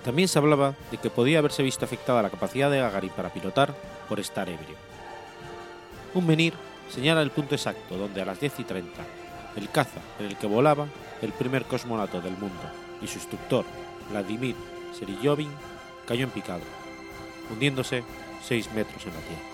[0.04, 3.74] También se hablaba de que podía haberse visto afectada la capacidad de Gagarin para pilotar
[4.08, 4.76] por estar ebrio.
[6.14, 6.54] Un menir
[6.88, 9.02] señala el punto exacto donde a las 10 y 30
[9.56, 10.86] el caza en el que volaba
[11.22, 12.62] el primer cosmonauta del mundo
[13.02, 13.64] y su instructor,
[14.10, 14.56] Vladimir
[14.92, 15.50] Seriyovin,
[16.06, 16.62] cayó en picado,
[17.50, 18.02] hundiéndose
[18.42, 19.50] 6 metros en la tierra.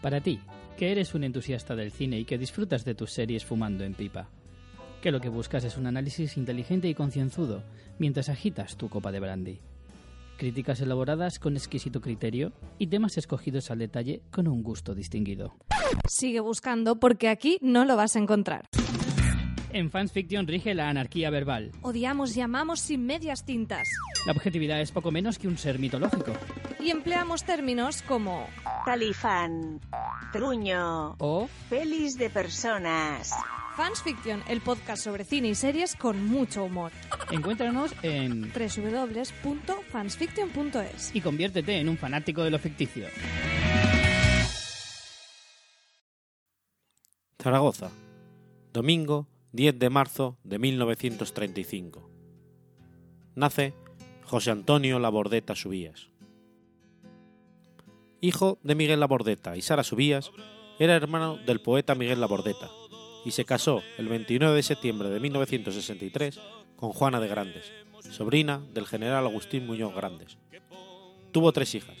[0.00, 0.40] Para ti,
[0.76, 4.30] que eres un entusiasta del cine y que disfrutas de tus series fumando en pipa.
[5.02, 7.64] Que lo que buscas es un análisis inteligente y concienzudo
[7.98, 9.60] mientras agitas tu copa de brandy.
[10.38, 15.56] Críticas elaboradas con exquisito criterio y temas escogidos al detalle con un gusto distinguido.
[16.08, 18.66] Sigue buscando porque aquí no lo vas a encontrar.
[19.72, 21.72] En Fans Fiction rige la anarquía verbal.
[21.82, 23.88] Odiamos y amamos sin medias tintas.
[24.26, 26.32] La objetividad es poco menos que un ser mitológico.
[26.78, 28.46] Y empleamos términos como
[28.84, 29.80] Talifán,
[30.32, 33.34] truño O pelis de personas.
[33.78, 36.90] Fans Fiction, el podcast sobre cine y series con mucho humor.
[37.30, 41.14] encuéntranos en www.fansfiction.es.
[41.14, 43.06] y conviértete en un fanático de lo ficticio.
[47.40, 47.92] Zaragoza,
[48.72, 52.10] domingo 10 de marzo de 1935.
[53.36, 53.74] Nace
[54.24, 56.10] José Antonio Labordeta Subías.
[58.20, 60.32] Hijo de Miguel Labordeta y Sara Subías,
[60.80, 62.68] era hermano del poeta Miguel Labordeta
[63.24, 66.38] y se casó el 29 de septiembre de 1963
[66.76, 67.72] con Juana de Grandes,
[68.10, 70.38] sobrina del general Agustín Muñoz Grandes.
[71.32, 71.96] Tuvo tres hijas,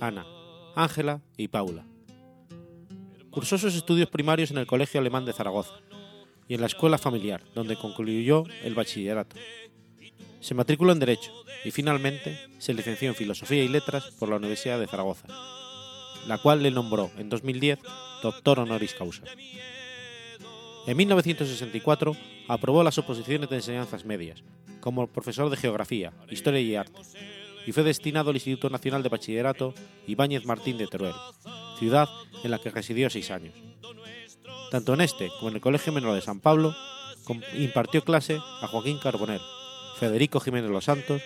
[0.00, 0.26] Ana,
[0.74, 1.84] Ángela y Paula.
[3.30, 5.74] Cursó sus estudios primarios en el Colegio Alemán de Zaragoza
[6.48, 9.36] y en la Escuela Familiar, donde concluyó el bachillerato.
[10.40, 11.32] Se matriculó en Derecho
[11.64, 15.28] y finalmente se licenció en Filosofía y Letras por la Universidad de Zaragoza,
[16.26, 17.78] la cual le nombró en 2010
[18.22, 19.22] doctor honoris causa.
[20.86, 22.16] En 1964
[22.48, 24.42] aprobó las oposiciones de enseñanzas medias,
[24.80, 27.00] como profesor de Geografía, Historia y Arte,
[27.66, 29.74] y fue destinado al Instituto Nacional de Bachillerato
[30.08, 31.14] Ibáñez Martín de Teruel,
[31.78, 32.08] ciudad
[32.42, 33.54] en la que residió seis años.
[34.72, 36.74] Tanto en este como en el Colegio Menor de San Pablo,
[37.54, 39.40] impartió clase a Joaquín Carbonell,
[39.98, 41.22] Federico Jiménez Los Santos,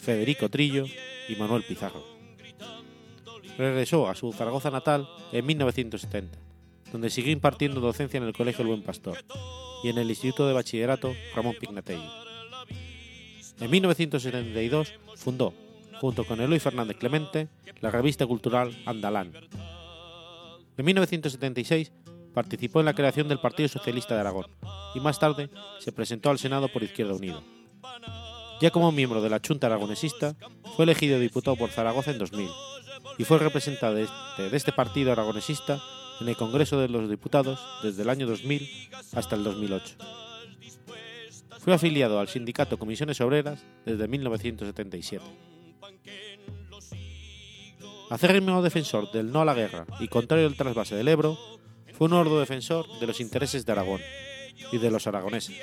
[0.00, 0.84] Federico Trillo
[1.28, 2.04] y Manuel Pizarro.
[3.58, 6.38] Regresó a su Zaragoza natal en 1970,
[6.92, 9.18] donde siguió impartiendo docencia en el Colegio El Buen Pastor
[9.82, 12.08] y en el Instituto de Bachillerato Ramón Pignatelli.
[13.60, 15.52] En 1972 fundó,
[16.00, 17.48] junto con Eloy Fernández Clemente,
[17.80, 19.32] la revista cultural Andalán.
[20.76, 21.92] En 1976
[22.32, 24.46] participó en la creación del Partido Socialista de Aragón
[24.94, 27.42] y más tarde se presentó al Senado por Izquierda Unida.
[28.60, 30.36] Ya como miembro de la Junta Aragonesista,
[30.76, 32.48] fue elegido diputado por Zaragoza en 2000
[33.18, 34.06] y fue representante
[34.42, 35.82] de este partido aragonesista
[36.20, 39.96] en el Congreso de los Diputados desde el año 2000 hasta el 2008.
[41.58, 45.24] Fue afiliado al sindicato Comisiones Obreras desde 1977.
[48.10, 51.38] Acérrimo defensor del no a la guerra y contrario al trasvase del Ebro,
[51.92, 54.00] fue un ordo defensor de los intereses de Aragón
[54.72, 55.56] y de los aragoneses,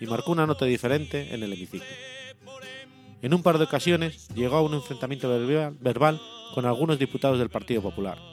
[0.00, 1.88] y marcó una nota diferente en el hemiciclo.
[3.20, 5.28] En un par de ocasiones llegó a un enfrentamiento
[5.80, 6.20] verbal
[6.54, 8.31] con algunos diputados del Partido Popular.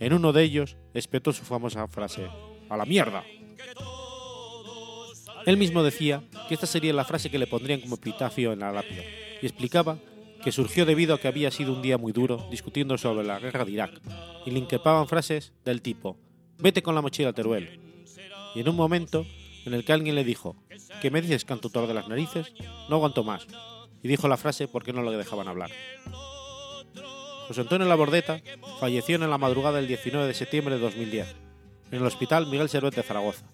[0.00, 2.28] En uno de ellos espetó su famosa frase,
[2.68, 3.24] ¡A la mierda!
[5.46, 8.72] Él mismo decía que esta sería la frase que le pondrían como epitafio en la
[8.72, 9.02] lápida,
[9.40, 9.98] y explicaba
[10.44, 13.64] que surgió debido a que había sido un día muy duro discutiendo sobre la guerra
[13.64, 14.00] de Irak,
[14.44, 16.16] y le inquepaban frases del tipo,
[16.58, 17.80] vete con la mochila Teruel.
[18.54, 19.26] Y en un momento
[19.64, 20.56] en el que alguien le dijo,
[21.00, 22.52] ¿qué me dices cantautor de las narices?
[22.88, 23.46] No aguanto más,
[24.02, 25.70] y dijo la frase porque no le dejaban hablar.
[27.48, 28.42] José Antonio Labordeta
[28.78, 31.34] falleció en la madrugada del 19 de septiembre de 2010,
[31.90, 33.46] en el Hospital Miguel Servet de Zaragoza,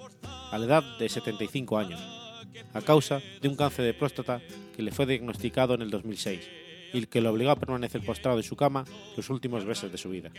[0.50, 2.00] a la edad de 75 años,
[2.72, 4.40] a causa de un cáncer de próstata
[4.74, 6.40] que le fue diagnosticado en el 2006
[6.92, 8.84] y que le obligó a permanecer postrado en su cama
[9.16, 10.32] los últimos meses de su vida.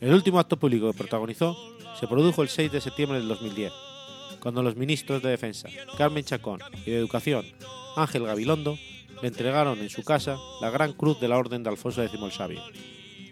[0.00, 3.70] El último acto público que protagonizó se produjo el 6 de septiembre del 2010,
[4.40, 7.44] cuando los ministros de Defensa, Carmen Chacón, y de Educación,
[7.96, 8.78] Ángel Gabilondo,
[9.22, 12.32] le entregaron en su casa la Gran Cruz de la Orden de Alfonso X el
[12.32, 12.60] Sabio,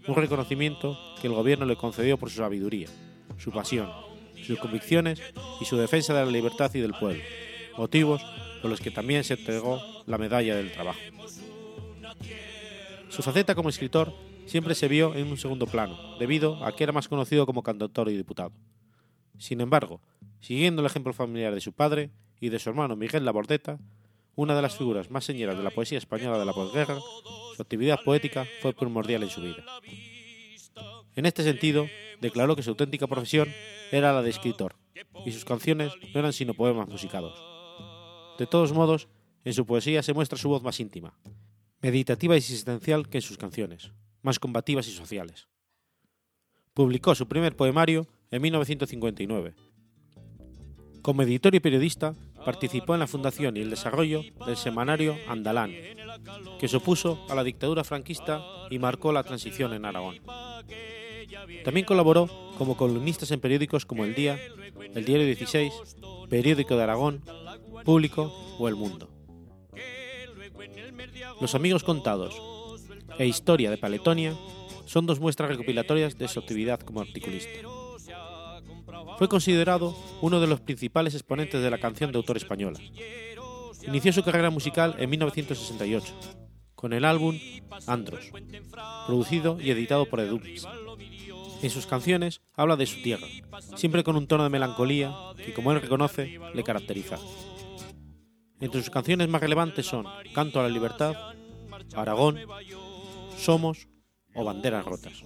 [0.07, 2.88] un reconocimiento que el gobierno le concedió por su sabiduría,
[3.38, 3.90] su pasión,
[4.47, 5.20] sus convicciones
[5.61, 7.23] y su defensa de la libertad y del pueblo,
[7.77, 8.23] motivos
[8.61, 11.01] por los que también se entregó la Medalla del Trabajo.
[13.09, 14.12] Su faceta como escritor
[14.47, 18.09] siempre se vio en un segundo plano, debido a que era más conocido como cantautor
[18.09, 18.53] y diputado.
[19.38, 20.01] Sin embargo,
[20.40, 23.79] siguiendo el ejemplo familiar de su padre y de su hermano Miguel Labordeta,
[24.37, 26.99] una de las figuras más señeras de la poesía española de la posguerra,
[27.57, 29.64] su actividad poética fue primordial en su vida.
[31.14, 31.87] En este sentido,
[32.20, 33.49] declaró que su auténtica profesión
[33.92, 34.77] era la de escritor,
[35.25, 37.38] y sus canciones no eran sino poemas musicados.
[38.38, 39.09] De todos modos,
[39.44, 41.18] en su poesía se muestra su voz más íntima,
[41.81, 43.92] meditativa y existencial que en sus canciones,
[44.23, 45.49] más combativas y sociales.
[46.73, 49.55] Publicó su primer poemario en 1959.
[51.03, 55.72] Como editor y periodista, participó en la fundación y el desarrollo del semanario Andalán,
[56.59, 60.20] que se opuso a la dictadura franquista y marcó la transición en Aragón.
[61.64, 62.28] También colaboró
[62.59, 64.38] como columnista en periódicos como El Día,
[64.94, 65.72] El Diario 16,
[66.28, 67.22] Periódico de Aragón,
[67.85, 69.09] Público o El Mundo.
[71.40, 72.40] Los Amigos Contados
[73.18, 74.35] e Historia de Paletonia
[74.87, 77.50] son dos muestras recopilatorias de su actividad como articulista.
[79.18, 82.79] Fue considerado uno de los principales exponentes de la canción de autor española.
[83.87, 86.14] Inició su carrera musical en 1968,
[86.74, 87.38] con el álbum
[87.87, 88.31] Andros,
[89.07, 90.66] producido y editado por Edux.
[91.62, 93.27] En sus canciones habla de su tierra,
[93.77, 97.18] siempre con un tono de melancolía que, como él reconoce, le caracteriza.
[98.61, 101.14] Entre sus canciones más relevantes son Canto a la Libertad,
[101.94, 102.40] Aragón,
[103.37, 103.88] Somos
[104.35, 105.23] o Banderas Rotas.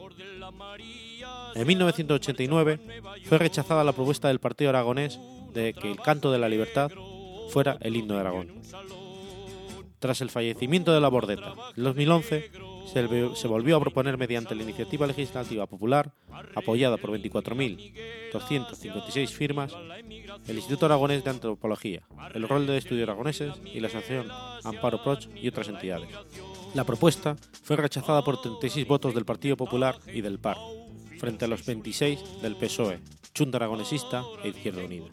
[1.55, 2.81] En 1989
[3.25, 5.18] fue rechazada la propuesta del Partido Aragonés
[5.53, 6.90] de que el canto de la libertad
[7.51, 8.62] fuera el himno de Aragón.
[9.99, 12.51] Tras el fallecimiento de la Bordeta en 2011,
[12.88, 16.11] se, volvió a proponer mediante la iniciativa legislativa popular,
[16.55, 19.75] apoyada por 24.256 firmas,
[20.47, 24.29] el Instituto Aragonés de Antropología, el Rol de Estudio Aragoneses y la Asociación
[24.64, 26.09] Amparo Proch y otras entidades.
[26.74, 30.59] La propuesta fue rechazada por 36 votos del Partido Popular y del PAR,
[31.18, 33.00] frente a los 26 del PSOE,
[33.37, 35.07] Junta Aragonesista e Izquierda Unida.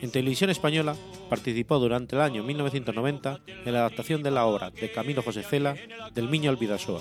[0.00, 0.96] En televisión española
[1.28, 5.76] participó durante el año 1990 en la adaptación de la obra de Camilo José Cela
[6.14, 7.00] del Miño Albidasoa,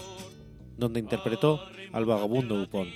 [0.77, 2.93] donde interpretó al vagabundo Dupont.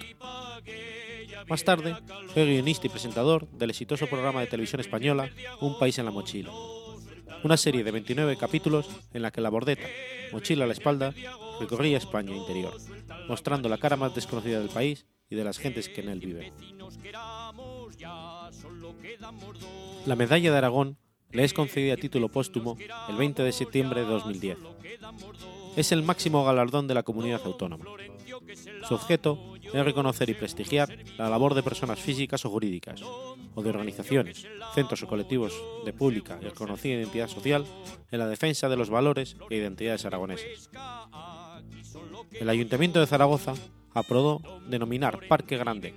[1.48, 1.96] Más tarde,
[2.34, 6.52] fue guionista y presentador del exitoso programa de televisión española Un país en la mochila,
[7.44, 9.88] una serie de 29 capítulos en la que la bordeta,
[10.32, 11.14] mochila a la espalda,
[11.60, 12.74] recorría España interior,
[13.28, 16.54] mostrando la cara más desconocida del país y de las gentes que en él viven.
[20.06, 20.98] La medalla de Aragón
[21.32, 22.78] le es concedida a título póstumo
[23.10, 24.58] el 20 de septiembre de 2010.
[25.78, 27.86] Es el máximo galardón de la comunidad autónoma.
[28.88, 33.70] Su objeto es reconocer y prestigiar la labor de personas físicas o jurídicas, o de
[33.70, 35.54] organizaciones, centros o colectivos
[35.86, 37.66] de pública y reconocida identidad social
[38.12, 40.70] en la defensa de los valores e identidades aragonesas.
[42.32, 43.54] El Ayuntamiento de Zaragoza
[43.94, 45.94] aprobó denominar Parque Grande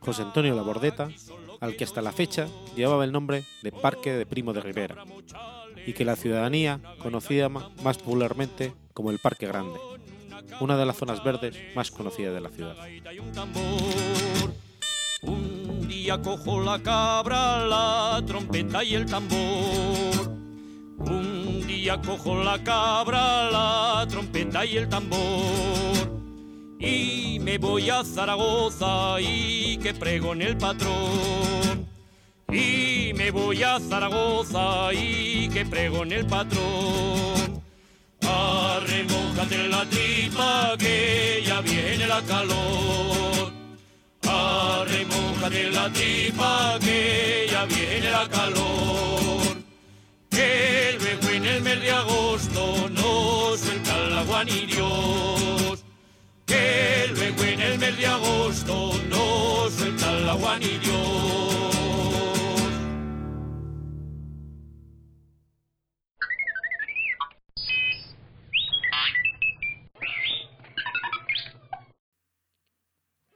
[0.00, 1.08] José Antonio Labordeta
[1.60, 2.46] al que hasta la fecha
[2.76, 5.04] llevaba el nombre de Parque de Primo de Rivera,
[5.86, 9.78] y que la ciudadanía conocía más popularmente como el Parque Grande,
[10.60, 12.76] una de las zonas verdes más conocidas de la ciudad.
[15.22, 20.28] Un día cojo la cabra, la trompeta y el tambor.
[20.98, 26.18] Un día cojo la cabra, la trompeta y el tambor.
[26.78, 31.88] Y me voy a Zaragoza y que prego en el patrón.
[32.50, 37.47] Y me voy a Zaragoza y que prego el patrón.
[38.38, 43.52] Arremójate la tripa que ya viene la calor.
[44.22, 49.56] Arremójate la tripa que ya viene la calor.
[50.30, 55.84] Que luego en el mes de agosto no suelta el agua ni Dios
[56.48, 61.77] que luego en el mes de agosto no suelta el agua ni Dios.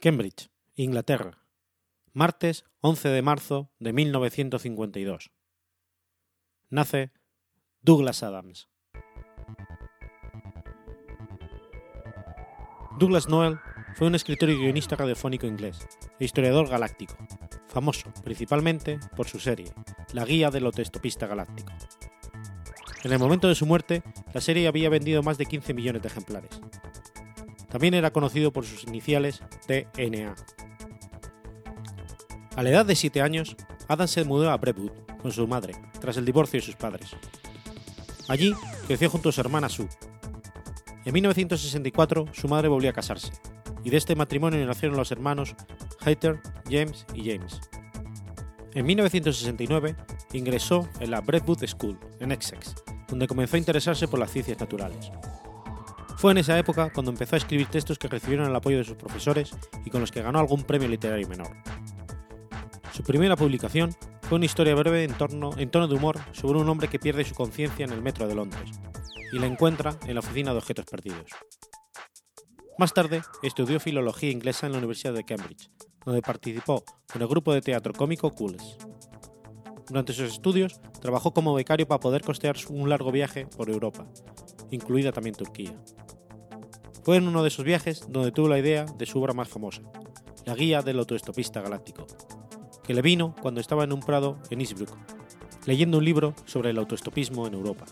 [0.03, 1.39] Cambridge, Inglaterra,
[2.13, 5.31] martes 11 de marzo de 1952.
[6.71, 7.13] Nace
[7.83, 8.69] Douglas Adams.
[12.99, 13.61] Douglas Noel
[13.95, 15.87] fue un escritor y guionista radiofónico inglés
[16.19, 17.17] e historiador galáctico,
[17.69, 19.73] famoso principalmente por su serie,
[20.13, 21.73] La Guía del Autoestopista Galáctico.
[23.05, 24.03] En el momento de su muerte,
[24.35, 26.61] la serie había vendido más de 15 millones de ejemplares.
[27.73, 30.37] También era conocido por sus iniciales TNA.
[32.55, 33.57] A la edad de 7 años,
[33.89, 37.09] Adam se mudó a Brentwood con su madre, tras el divorcio de sus padres.
[38.29, 38.55] Allí
[38.87, 39.89] creció junto a su hermana Sue,
[41.05, 43.33] en 1964 su madre volvió a casarse,
[43.83, 45.57] y de este matrimonio nacieron los hermanos
[46.05, 47.61] Heather, James y James.
[48.75, 49.97] En 1969
[50.33, 52.77] ingresó en la Brentwood School, en Essex,
[53.09, 55.11] donde comenzó a interesarse por las ciencias naturales.
[56.23, 58.95] Fue en esa época cuando empezó a escribir textos que recibieron el apoyo de sus
[58.95, 59.51] profesores
[59.85, 61.49] y con los que ganó algún premio literario menor.
[62.93, 67.01] Su primera publicación fue una historia breve en, tono de humor sobre un hombre que
[67.01, 68.71] pierde su conciencia en el metro de Londres,
[69.33, 71.33] y la encuentra en la Oficina de Objetos Perdidos.
[72.79, 75.73] Más tarde, estudió filología inglesa en la Universidad de Cambridge,
[76.05, 78.79] donde participó con el grupo de teatro cómico Cools.
[79.89, 84.07] Durante sus estudios, trabajó como becario para poder costear un largo viaje por Europa,
[84.73, 85.73] incluida también Turquía.
[87.05, 89.83] Fue en uno de esos viajes donde tuvo la idea de su obra más famosa,
[90.45, 92.07] la Guía del Autoestopista Galáctico,
[92.83, 94.97] que le vino cuando estaba en un prado en Innsbruck,
[95.67, 97.85] leyendo un libro sobre el autoestopismo en Europa.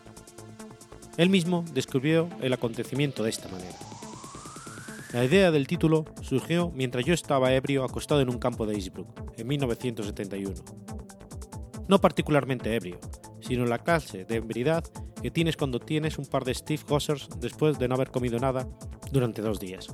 [1.17, 3.77] Él mismo describió el acontecimiento de esta manera.
[5.13, 9.09] La idea del título surgió mientras yo estaba ebrio acostado en un campo de Innsbruck,
[9.37, 10.55] en 1971.
[11.89, 13.01] No particularmente ebrio,
[13.41, 14.85] sino la clase de ebriedad
[15.23, 18.67] que tienes cuando tienes un par de Steve Gossers después de no haber comido nada
[19.13, 19.89] durante dos días.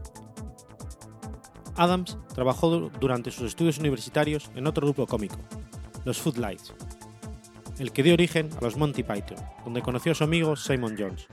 [1.77, 5.37] Adams trabajó durante sus estudios universitarios en otro grupo cómico,
[6.05, 6.73] los Footlights,
[7.79, 11.27] el que dio origen a los Monty Python, donde conoció a su amigo Simon Jones.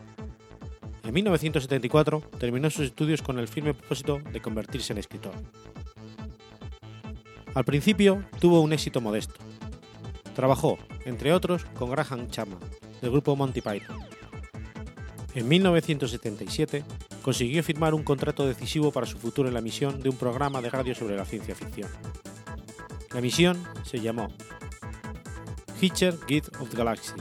[1.03, 5.33] En 1974 terminó sus estudios con el firme propósito de convertirse en escritor.
[7.53, 9.35] Al principio tuvo un éxito modesto.
[10.33, 12.59] Trabajó, entre otros, con Graham Chapman,
[13.03, 13.97] del grupo Monty Python.
[15.35, 16.85] En 1977
[17.21, 20.69] consiguió firmar un contrato decisivo para su futuro en la emisión de un programa de
[20.69, 21.89] radio sobre la ciencia ficción.
[23.11, 24.29] La emisión se llamó
[25.81, 27.11] Hitcher Guide of the Galaxy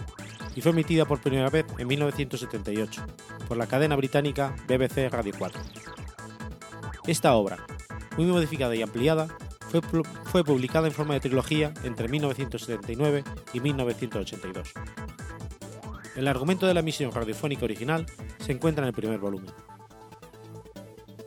[0.55, 3.03] y fue emitida por primera vez en 1978
[3.49, 5.61] por la cadena británica BBC Radio 4.
[7.09, 7.67] Esta obra,
[8.17, 9.27] muy modificada y ampliada,
[9.69, 9.81] fue,
[10.27, 14.73] fue publicada en forma de trilogía entre 1979 y 1982.
[16.15, 18.05] El argumento de la emisión radiofónica original
[18.39, 19.51] se encuentra en el primer volumen.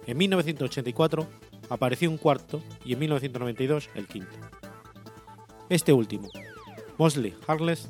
[0.05, 1.27] En 1984
[1.69, 4.35] apareció un cuarto y en 1992 el quinto.
[5.69, 6.29] Este último,
[6.99, 7.89] Mosley Harless,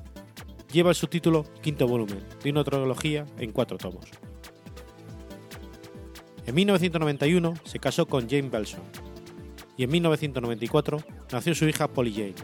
[0.72, 4.06] lleva el subtítulo Quinto volumen de una trilogía en cuatro tomos.
[6.46, 8.82] En 1991 se casó con Jane Belson
[9.76, 12.36] y en 1994 nació su hija Polly Jane.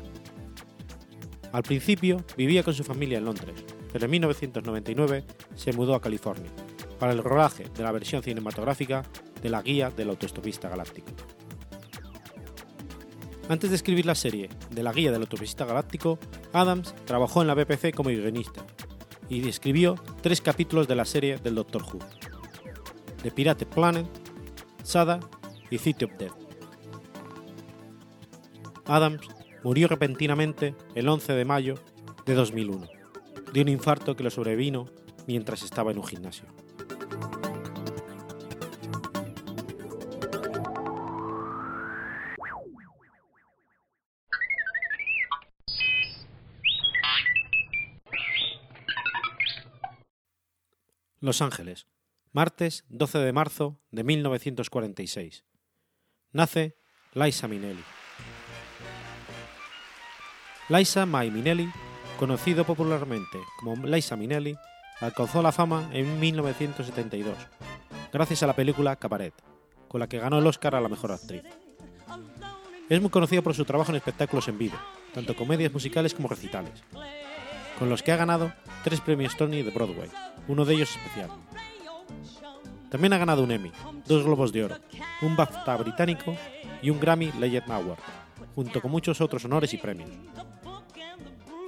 [1.53, 5.25] Al principio vivía con su familia en Londres, pero en 1999
[5.55, 6.49] se mudó a California
[6.99, 9.03] para el rodaje de la versión cinematográfica
[9.41, 11.09] de la Guía del Autoestopista Galáctico.
[13.49, 16.19] Antes de escribir la serie de la Guía del Autoestopista Galáctico,
[16.53, 18.63] Adams trabajó en la BBC como guionista
[19.29, 21.99] y escribió tres capítulos de la serie del Doctor Who:
[23.23, 24.07] The Pirate Planet,
[24.83, 25.19] Sada
[25.69, 26.33] y City of Death.
[28.85, 29.27] Adams
[29.63, 31.75] murió repentinamente el 11 de mayo
[32.25, 33.00] de 2001
[33.53, 34.89] de un infarto que lo sobrevino
[35.27, 36.45] mientras estaba en un gimnasio.
[51.19, 51.85] Los Ángeles,
[52.31, 55.45] martes 12 de marzo de 1946.
[56.31, 56.77] Nace
[57.13, 57.83] Liza Minnelli.
[60.69, 61.69] Liza Mai Minnelli
[62.21, 64.55] conocido popularmente como Liza Minnelli,
[64.99, 67.35] alcanzó la fama en 1972,
[68.13, 69.33] gracias a la película Cabaret,
[69.87, 71.41] con la que ganó el Oscar a la mejor actriz.
[72.89, 74.77] Es muy conocido por su trabajo en espectáculos en vivo,
[75.15, 76.83] tanto comedias musicales como recitales,
[77.79, 78.53] con los que ha ganado
[78.83, 80.11] tres premios Tony de Broadway,
[80.47, 81.31] uno de ellos especial.
[82.91, 83.71] También ha ganado un Emmy,
[84.05, 84.75] dos Globos de Oro,
[85.23, 86.37] un BAFTA británico
[86.83, 87.99] y un Grammy Legend Award,
[88.53, 90.11] junto con muchos otros honores y premios.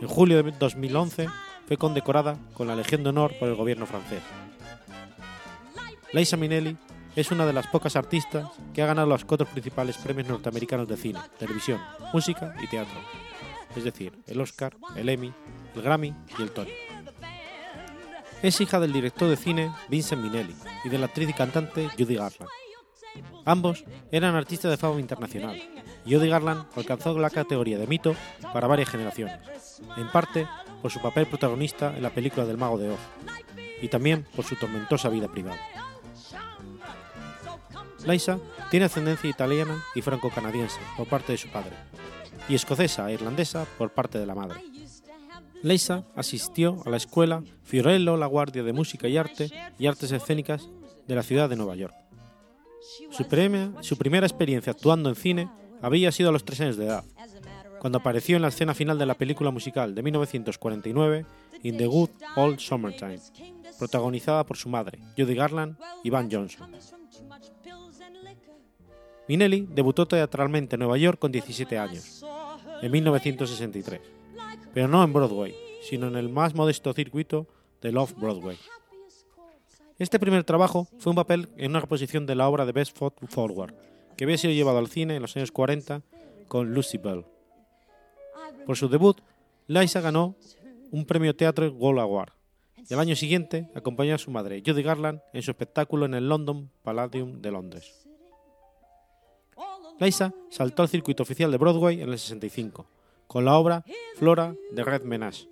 [0.03, 1.29] En julio de 2011
[1.65, 4.21] fue condecorada con la Legión de Honor por el gobierno francés.
[6.11, 6.75] Liza Minnelli
[7.15, 10.97] es una de las pocas artistas que ha ganado los cuatro principales premios norteamericanos de
[10.97, 11.79] cine, televisión,
[12.11, 12.99] música y teatro,
[13.77, 15.31] es decir, el Oscar, el Emmy,
[15.73, 16.73] el Grammy y el Tony.
[18.41, 22.15] Es hija del director de cine Vincent Minnelli y de la actriz y cantante Judy
[22.15, 22.51] Garland.
[23.45, 25.72] Ambos eran artistas de fama internacional
[26.05, 28.15] y Garland alcanzó la categoría de mito
[28.53, 29.39] para varias generaciones
[29.97, 30.47] en parte
[30.81, 32.99] por su papel protagonista en la película del Mago de Oz,
[33.81, 35.59] y también por su tormentosa vida privada.
[38.05, 38.37] Liza
[38.69, 41.71] tiene ascendencia italiana y franco-canadiense por parte de su padre,
[42.49, 44.61] y escocesa e irlandesa por parte de la madre.
[45.61, 49.49] Liza asistió a la escuela Fiorello La Guardia de Música y Arte
[49.79, 50.67] y Artes Escénicas
[51.07, 51.95] de la ciudad de Nueva York.
[53.11, 53.25] Su,
[53.79, 55.49] su primera experiencia actuando en cine
[55.83, 57.03] había sido a los tres años de edad,
[57.79, 61.25] cuando apareció en la escena final de la película musical de 1949
[61.63, 63.19] In the Good Old Summertime,
[63.77, 66.71] protagonizada por su madre, Judy Garland y Van Johnson.
[69.27, 72.25] Minelli debutó teatralmente en Nueva York con 17 años,
[72.81, 74.01] en 1963,
[74.73, 77.47] pero no en Broadway, sino en el más modesto circuito
[77.81, 78.57] de Off Broadway.
[79.99, 83.15] Este primer trabajo fue un papel en una reposición de la obra de Best Foot
[83.27, 83.73] Forward,
[84.15, 86.01] que había sido llevado al cine en los años 40
[86.47, 87.25] con Lucy Bell.
[88.65, 89.19] Por su debut,
[89.67, 90.35] Liza ganó
[90.91, 92.31] un premio Teatro Gold Award
[92.89, 96.27] y al año siguiente acompañó a su madre, Judy Garland, en su espectáculo en el
[96.27, 98.07] London Palladium de Londres.
[99.99, 102.85] Liza saltó al circuito oficial de Broadway en el 65,
[103.27, 103.85] con la obra
[104.17, 105.47] Flora de Red Menage,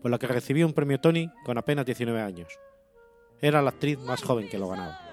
[0.00, 2.48] por la que recibió un premio Tony con apenas 19 años.
[3.40, 5.11] Era la actriz más joven que lo ganaba.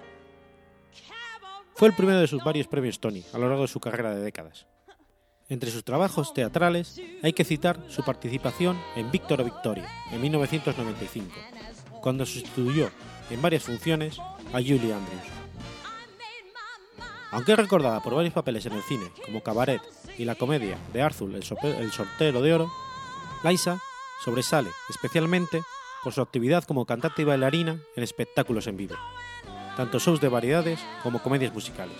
[1.79, 4.19] Fue el primero de sus varios premios Tony a lo largo de su carrera de
[4.19, 4.67] décadas.
[5.47, 11.33] Entre sus trabajos teatrales hay que citar su participación en Víctor o Victoria en 1995,
[12.01, 12.89] cuando sustituyó
[13.29, 15.23] en varias funciones a Julie Andrews.
[17.31, 19.81] Aunque es recordada por varios papeles en el cine, como Cabaret
[20.17, 22.69] y la comedia de Arthur el Sortero de Oro,
[23.41, 23.79] Liza
[24.25, 25.61] sobresale especialmente
[26.03, 28.95] por su actividad como cantante y bailarina en espectáculos en vivo,
[29.79, 31.95] tanto shows de variedades como comedias musicales.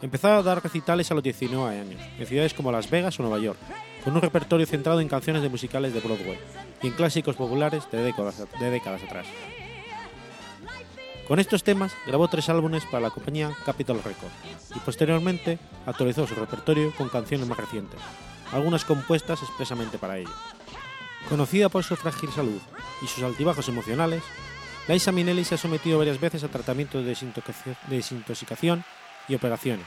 [0.00, 3.40] Empezó a dar recitales a los 19 años, en ciudades como Las Vegas o Nueva
[3.40, 3.58] York,
[4.04, 6.38] con un repertorio centrado en canciones de musicales de Broadway
[6.80, 9.26] y en clásicos populares de décadas, de décadas atrás.
[11.26, 16.36] Con estos temas grabó tres álbumes para la compañía Capitol Records y posteriormente actualizó su
[16.36, 17.98] repertorio con canciones más recientes,
[18.52, 20.30] algunas compuestas expresamente para ello.
[21.28, 22.60] Conocida por su frágil salud
[23.02, 24.22] y sus altibajos emocionales,
[24.88, 28.84] Liza Minnelli se ha sometido varias veces a tratamientos de desintoxicación- de desintoxicación
[29.28, 29.86] y operaciones,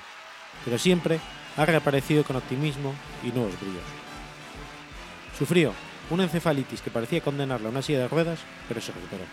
[0.66, 1.20] pero siempre
[1.56, 2.93] ha reaparecido con optimismo
[3.24, 3.84] y nuevos brillos.
[5.38, 5.74] Sufrió
[6.10, 9.24] una encefalitis que parecía condenarla a una silla de ruedas, pero se recuperó.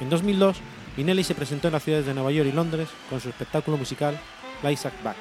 [0.00, 0.58] En 2002,
[0.96, 4.18] Minnelli se presentó en las ciudades de Nueva York y Londres con su espectáculo musical
[4.62, 5.16] Liza's Back.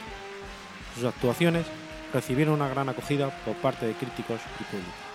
[0.93, 1.65] Sus actuaciones
[2.13, 5.12] recibieron una gran acogida por parte de críticos y público.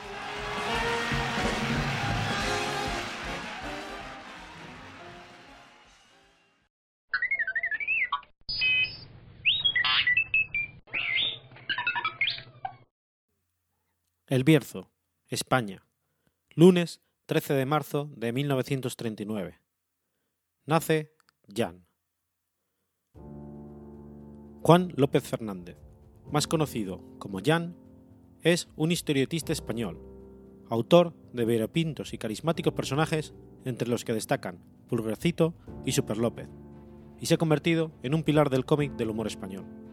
[14.31, 14.91] El Bierzo,
[15.29, 15.87] España.
[16.55, 19.59] Lunes 13 de marzo de 1939.
[20.67, 21.15] Nace
[21.49, 21.87] Jan.
[24.61, 25.79] Juan López Fernández,
[26.31, 27.75] más conocido como Jan,
[28.43, 29.99] es un historietista español,
[30.69, 33.33] autor de variopintos y carismáticos personajes
[33.65, 35.55] entre los que destacan Pulgarcito
[35.87, 36.51] y Super López,
[37.19, 39.88] y se ha convertido en un pilar del cómic del humor español.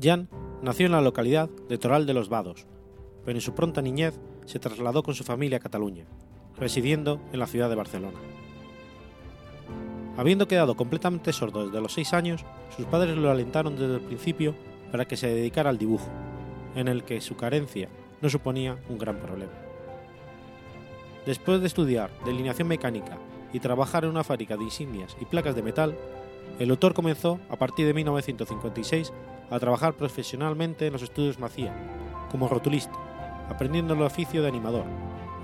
[0.00, 0.28] Jan
[0.62, 2.66] nació en la localidad de Toral de los Vados,
[3.24, 6.04] pero en su pronta niñez se trasladó con su familia a Cataluña,
[6.58, 8.18] residiendo en la ciudad de Barcelona.
[10.16, 12.44] Habiendo quedado completamente sordo desde los seis años,
[12.74, 14.54] sus padres lo alentaron desde el principio
[14.90, 16.08] para que se dedicara al dibujo,
[16.74, 17.88] en el que su carencia
[18.20, 19.52] no suponía un gran problema.
[21.26, 23.18] Después de estudiar delineación mecánica
[23.52, 25.96] y trabajar en una fábrica de insignias y placas de metal,
[26.58, 29.12] el autor comenzó a partir de 1956
[29.50, 31.74] a trabajar profesionalmente en los estudios Macía,
[32.30, 32.94] como rotulista,
[33.48, 34.84] aprendiendo el oficio de animador,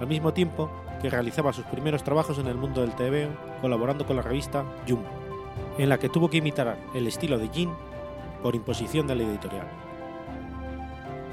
[0.00, 3.28] al mismo tiempo que realizaba sus primeros trabajos en el mundo del TV
[3.60, 5.08] colaborando con la revista Jumbo,
[5.78, 7.76] en la que tuvo que imitar el estilo de Jean
[8.42, 9.66] por imposición de la editorial.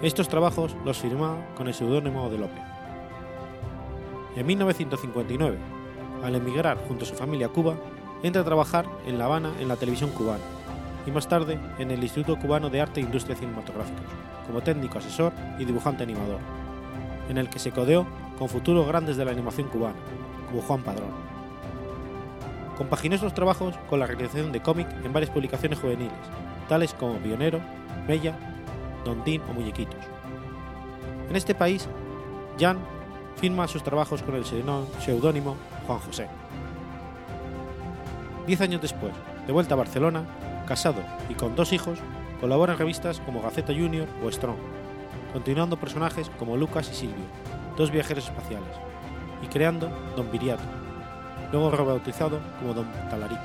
[0.02, 2.64] Estos trabajos los firmaba con el seudónimo de López.
[4.36, 5.58] En 1959,
[6.24, 7.76] al emigrar junto a su familia a Cuba,
[8.24, 10.44] entra a trabajar en La Habana en la televisión cubana
[11.06, 14.06] y más tarde en el Instituto Cubano de Arte e Industria Cinematográficas,
[14.46, 16.40] como técnico asesor y dibujante animador,
[17.30, 18.06] en el que se codeó
[18.38, 19.96] con futuros grandes de la animación cubana,
[20.50, 21.10] como Juan Padrón.
[22.78, 26.14] Compaginó estos trabajos con la realización de cómic en varias publicaciones juveniles,
[26.68, 27.60] tales como Pionero,
[28.08, 28.36] Bella,
[29.04, 30.00] Don Tin o Muñequitos.
[31.30, 31.88] En este país,
[32.60, 32.78] Jan
[33.38, 35.56] firma sus trabajos con el seudónimo
[35.88, 36.28] Juan José.
[38.48, 39.14] Diez años después,
[39.46, 40.26] de vuelta a Barcelona,
[40.68, 42.00] casado y con dos hijos,
[42.40, 44.58] colabora en revistas como Gaceta Junior o Strong,
[45.34, 47.26] continuando personajes como Lucas y Silvio,
[47.78, 48.70] dos viajeros espaciales,
[49.44, 50.64] y creando Don Viriato,
[51.52, 53.42] luego rebautizado como Don Talarico.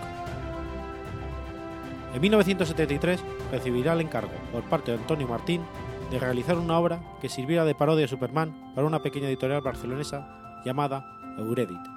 [2.15, 3.21] En 1973
[3.51, 5.63] recibirá el encargo por parte de Antonio Martín
[6.11, 10.63] de realizar una obra que sirviera de parodia a Superman para una pequeña editorial barcelonesa
[10.65, 11.05] llamada
[11.39, 11.94] Euredit.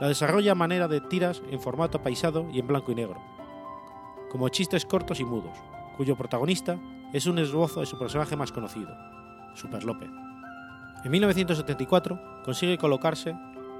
[0.00, 3.20] La desarrolla a manera de tiras en formato paisado y en blanco y negro,
[4.30, 5.56] como chistes cortos y mudos,
[5.96, 6.78] cuyo protagonista
[7.12, 8.96] es un esbozo de su personaje más conocido,
[9.54, 10.10] Super López.
[11.04, 13.36] En 1974 consigue colocarse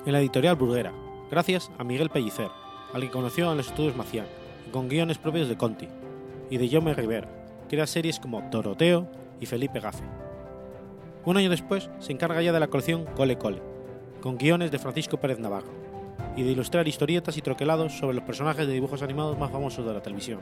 [0.06, 0.92] en la editorial Bruguera,
[1.30, 2.50] gracias a Miguel Pellicer,
[2.92, 4.26] al que conoció en los estudios Macián,
[4.70, 5.88] con guiones propios de Conti,
[6.50, 7.28] y de Jaume Rivera,
[7.68, 9.08] que era series como Doroteo
[9.40, 10.04] y Felipe Gafe.
[11.24, 13.62] Un año después se encarga ya de la colección Cole Cole,
[14.20, 15.72] con guiones de Francisco Pérez Navarro,
[16.36, 19.92] y de ilustrar historietas y troquelados sobre los personajes de dibujos animados más famosos de
[19.92, 20.40] la televisión,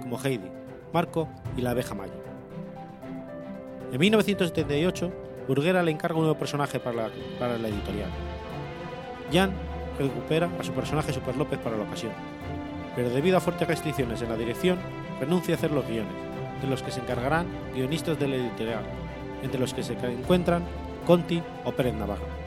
[0.00, 0.50] como Heidi,
[0.92, 2.14] Marco y la abeja Maya.
[3.92, 5.12] En 1978,
[5.48, 8.10] Burguera le encarga un nuevo personaje para la, para la editorial.
[9.32, 9.52] Jan
[9.98, 12.12] recupera a su personaje Super López para la ocasión,
[12.96, 14.78] pero debido a fuertes restricciones en la dirección,
[15.20, 16.12] renuncia a hacer los guiones,
[16.60, 18.82] de los que se encargarán guionistas de la editorial,
[19.42, 20.64] entre los que se encuentran
[21.06, 22.43] Conti o Pérez Navarro.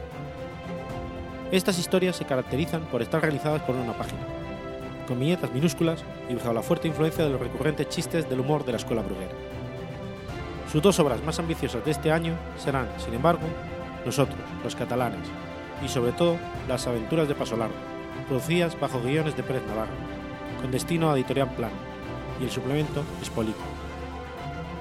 [1.52, 4.20] Estas historias se caracterizan por estar realizadas por una página,
[5.08, 8.74] con viñetas minúsculas y bajo la fuerte influencia de los recurrentes chistes del humor de
[8.74, 9.32] la escuela bruguera.
[10.70, 13.48] Sus dos obras más ambiciosas de este año serán, sin embargo,
[14.06, 15.26] Nosotros, los catalanes,
[15.84, 16.38] y sobre todo
[16.68, 17.56] Las aventuras de Paso
[18.28, 19.94] producidas bajo guiones de Pérez Navarro,
[20.62, 21.72] con destino a Editorial Plan,
[22.42, 23.60] y el suplemento Espolito.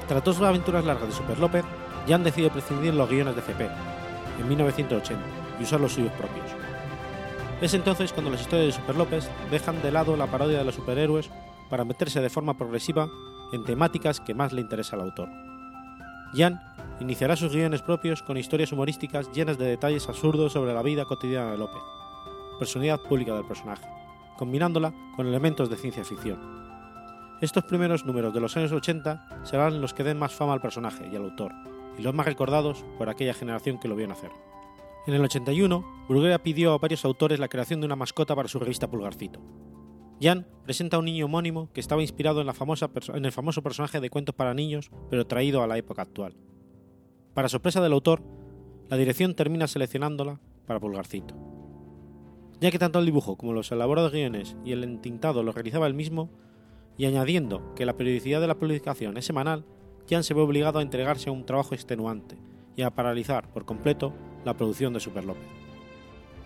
[0.08, 1.64] Tras dos aventuras largas de Super López,
[2.08, 3.68] Jan decide prescindir de los guiones de CP,
[4.40, 6.46] en 1980, y usar los suyos propios.
[7.60, 10.74] Es entonces cuando las historias de Super López dejan de lado la parodia de los
[10.74, 11.30] superhéroes
[11.70, 13.08] para meterse de forma progresiva
[13.52, 15.28] en temáticas que más le interesa al autor.
[16.34, 16.60] Jan
[17.00, 21.52] iniciará sus guiones propios con historias humorísticas llenas de detalles absurdos sobre la vida cotidiana
[21.52, 21.82] de López,
[22.58, 23.86] personalidad pública del personaje,
[24.36, 26.38] combinándola con elementos de ciencia ficción.
[27.40, 31.08] Estos primeros números de los años 80 serán los que den más fama al personaje
[31.10, 31.52] y al autor,
[31.98, 34.30] y los más recordados por aquella generación que lo vio nacer.
[35.06, 38.58] En el 81, Bruguera pidió a varios autores la creación de una mascota para su
[38.58, 39.40] revista Pulgarcito.
[40.20, 43.62] Jan presenta a un niño homónimo que estaba inspirado en, la famosa en el famoso
[43.62, 46.34] personaje de cuentos para niños, pero traído a la época actual.
[47.34, 48.20] Para sorpresa del autor,
[48.88, 51.36] la dirección termina seleccionándola para Pulgarcito.
[52.60, 55.94] Ya que tanto el dibujo como los elaborados guiones y el entintado lo realizaba él
[55.94, 56.30] mismo,
[56.98, 59.64] y añadiendo que la periodicidad de la publicación es semanal,
[60.10, 62.38] Jan se ve obligado a entregarse a un trabajo extenuante
[62.74, 64.12] y a paralizar por completo
[64.46, 65.42] la producción de Super López.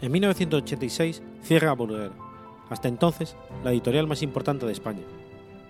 [0.01, 2.13] En 1986 cierra Bruguera,
[2.71, 5.03] hasta entonces la editorial más importante de España,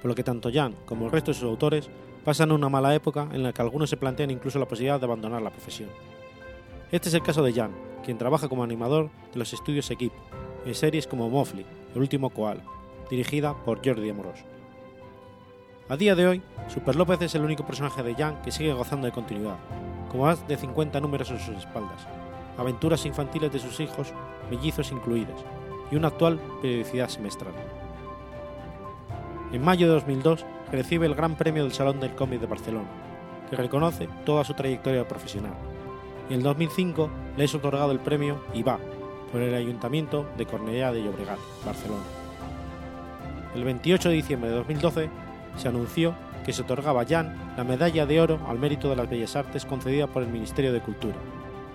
[0.00, 1.90] por lo que tanto Jan como el resto de sus autores
[2.24, 5.42] pasan una mala época en la que algunos se plantean incluso la posibilidad de abandonar
[5.42, 5.90] la profesión.
[6.92, 7.72] Este es el caso de Jan,
[8.04, 10.16] quien trabaja como animador de los estudios Equipo,
[10.64, 12.62] en series como Mofli, El último koala,
[13.10, 14.49] dirigida por Jordi Amorós.
[15.90, 19.06] A día de hoy, Super López es el único personaje de Jan que sigue gozando
[19.06, 19.56] de continuidad,
[20.08, 22.06] con más de 50 números en sus espaldas,
[22.56, 24.14] aventuras infantiles de sus hijos,
[24.48, 25.34] mellizos incluidas,
[25.90, 27.52] y una actual periodicidad semestral.
[29.52, 32.88] En mayo de 2002 recibe el Gran Premio del Salón del Cómic de Barcelona,
[33.50, 35.54] que reconoce toda su trayectoria profesional,
[36.28, 38.78] y en 2005 le es otorgado el premio IVA
[39.32, 42.04] por el Ayuntamiento de Cornellà de Llobregat, Barcelona.
[43.56, 48.06] El 28 de diciembre de 2012 se anunció que se otorgaba a Jan la Medalla
[48.06, 51.16] de Oro al Mérito de las Bellas Artes concedida por el Ministerio de Cultura,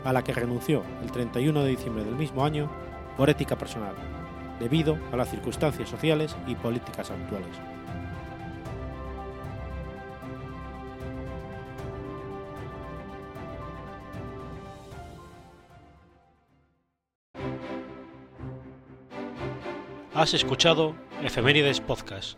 [0.03, 2.69] a la que renunció el 31 de diciembre del mismo año
[3.17, 3.95] por ética personal,
[4.59, 7.55] debido a las circunstancias sociales y políticas actuales.
[20.15, 22.37] Has escuchado Efemérides Podcast.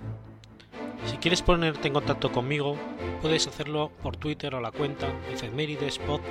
[1.05, 2.77] Si quieres ponerte en contacto conmigo,
[3.21, 6.21] puedes hacerlo por Twitter a la cuenta Efemeridespod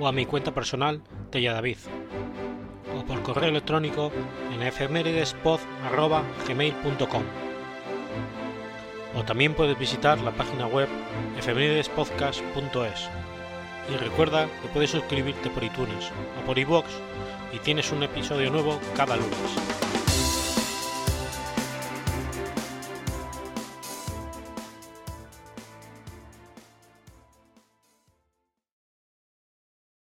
[0.00, 1.78] o a mi cuenta personal de Yadavid
[2.96, 4.10] o por correo electrónico
[4.54, 7.22] en efemeridespod.gmail.com
[9.16, 10.88] o también puedes visitar la página web
[11.38, 13.08] efemeridespodcast.es
[13.92, 16.86] y recuerda que puedes suscribirte por iTunes o por iVoox
[17.52, 19.77] y tienes un episodio nuevo cada lunes.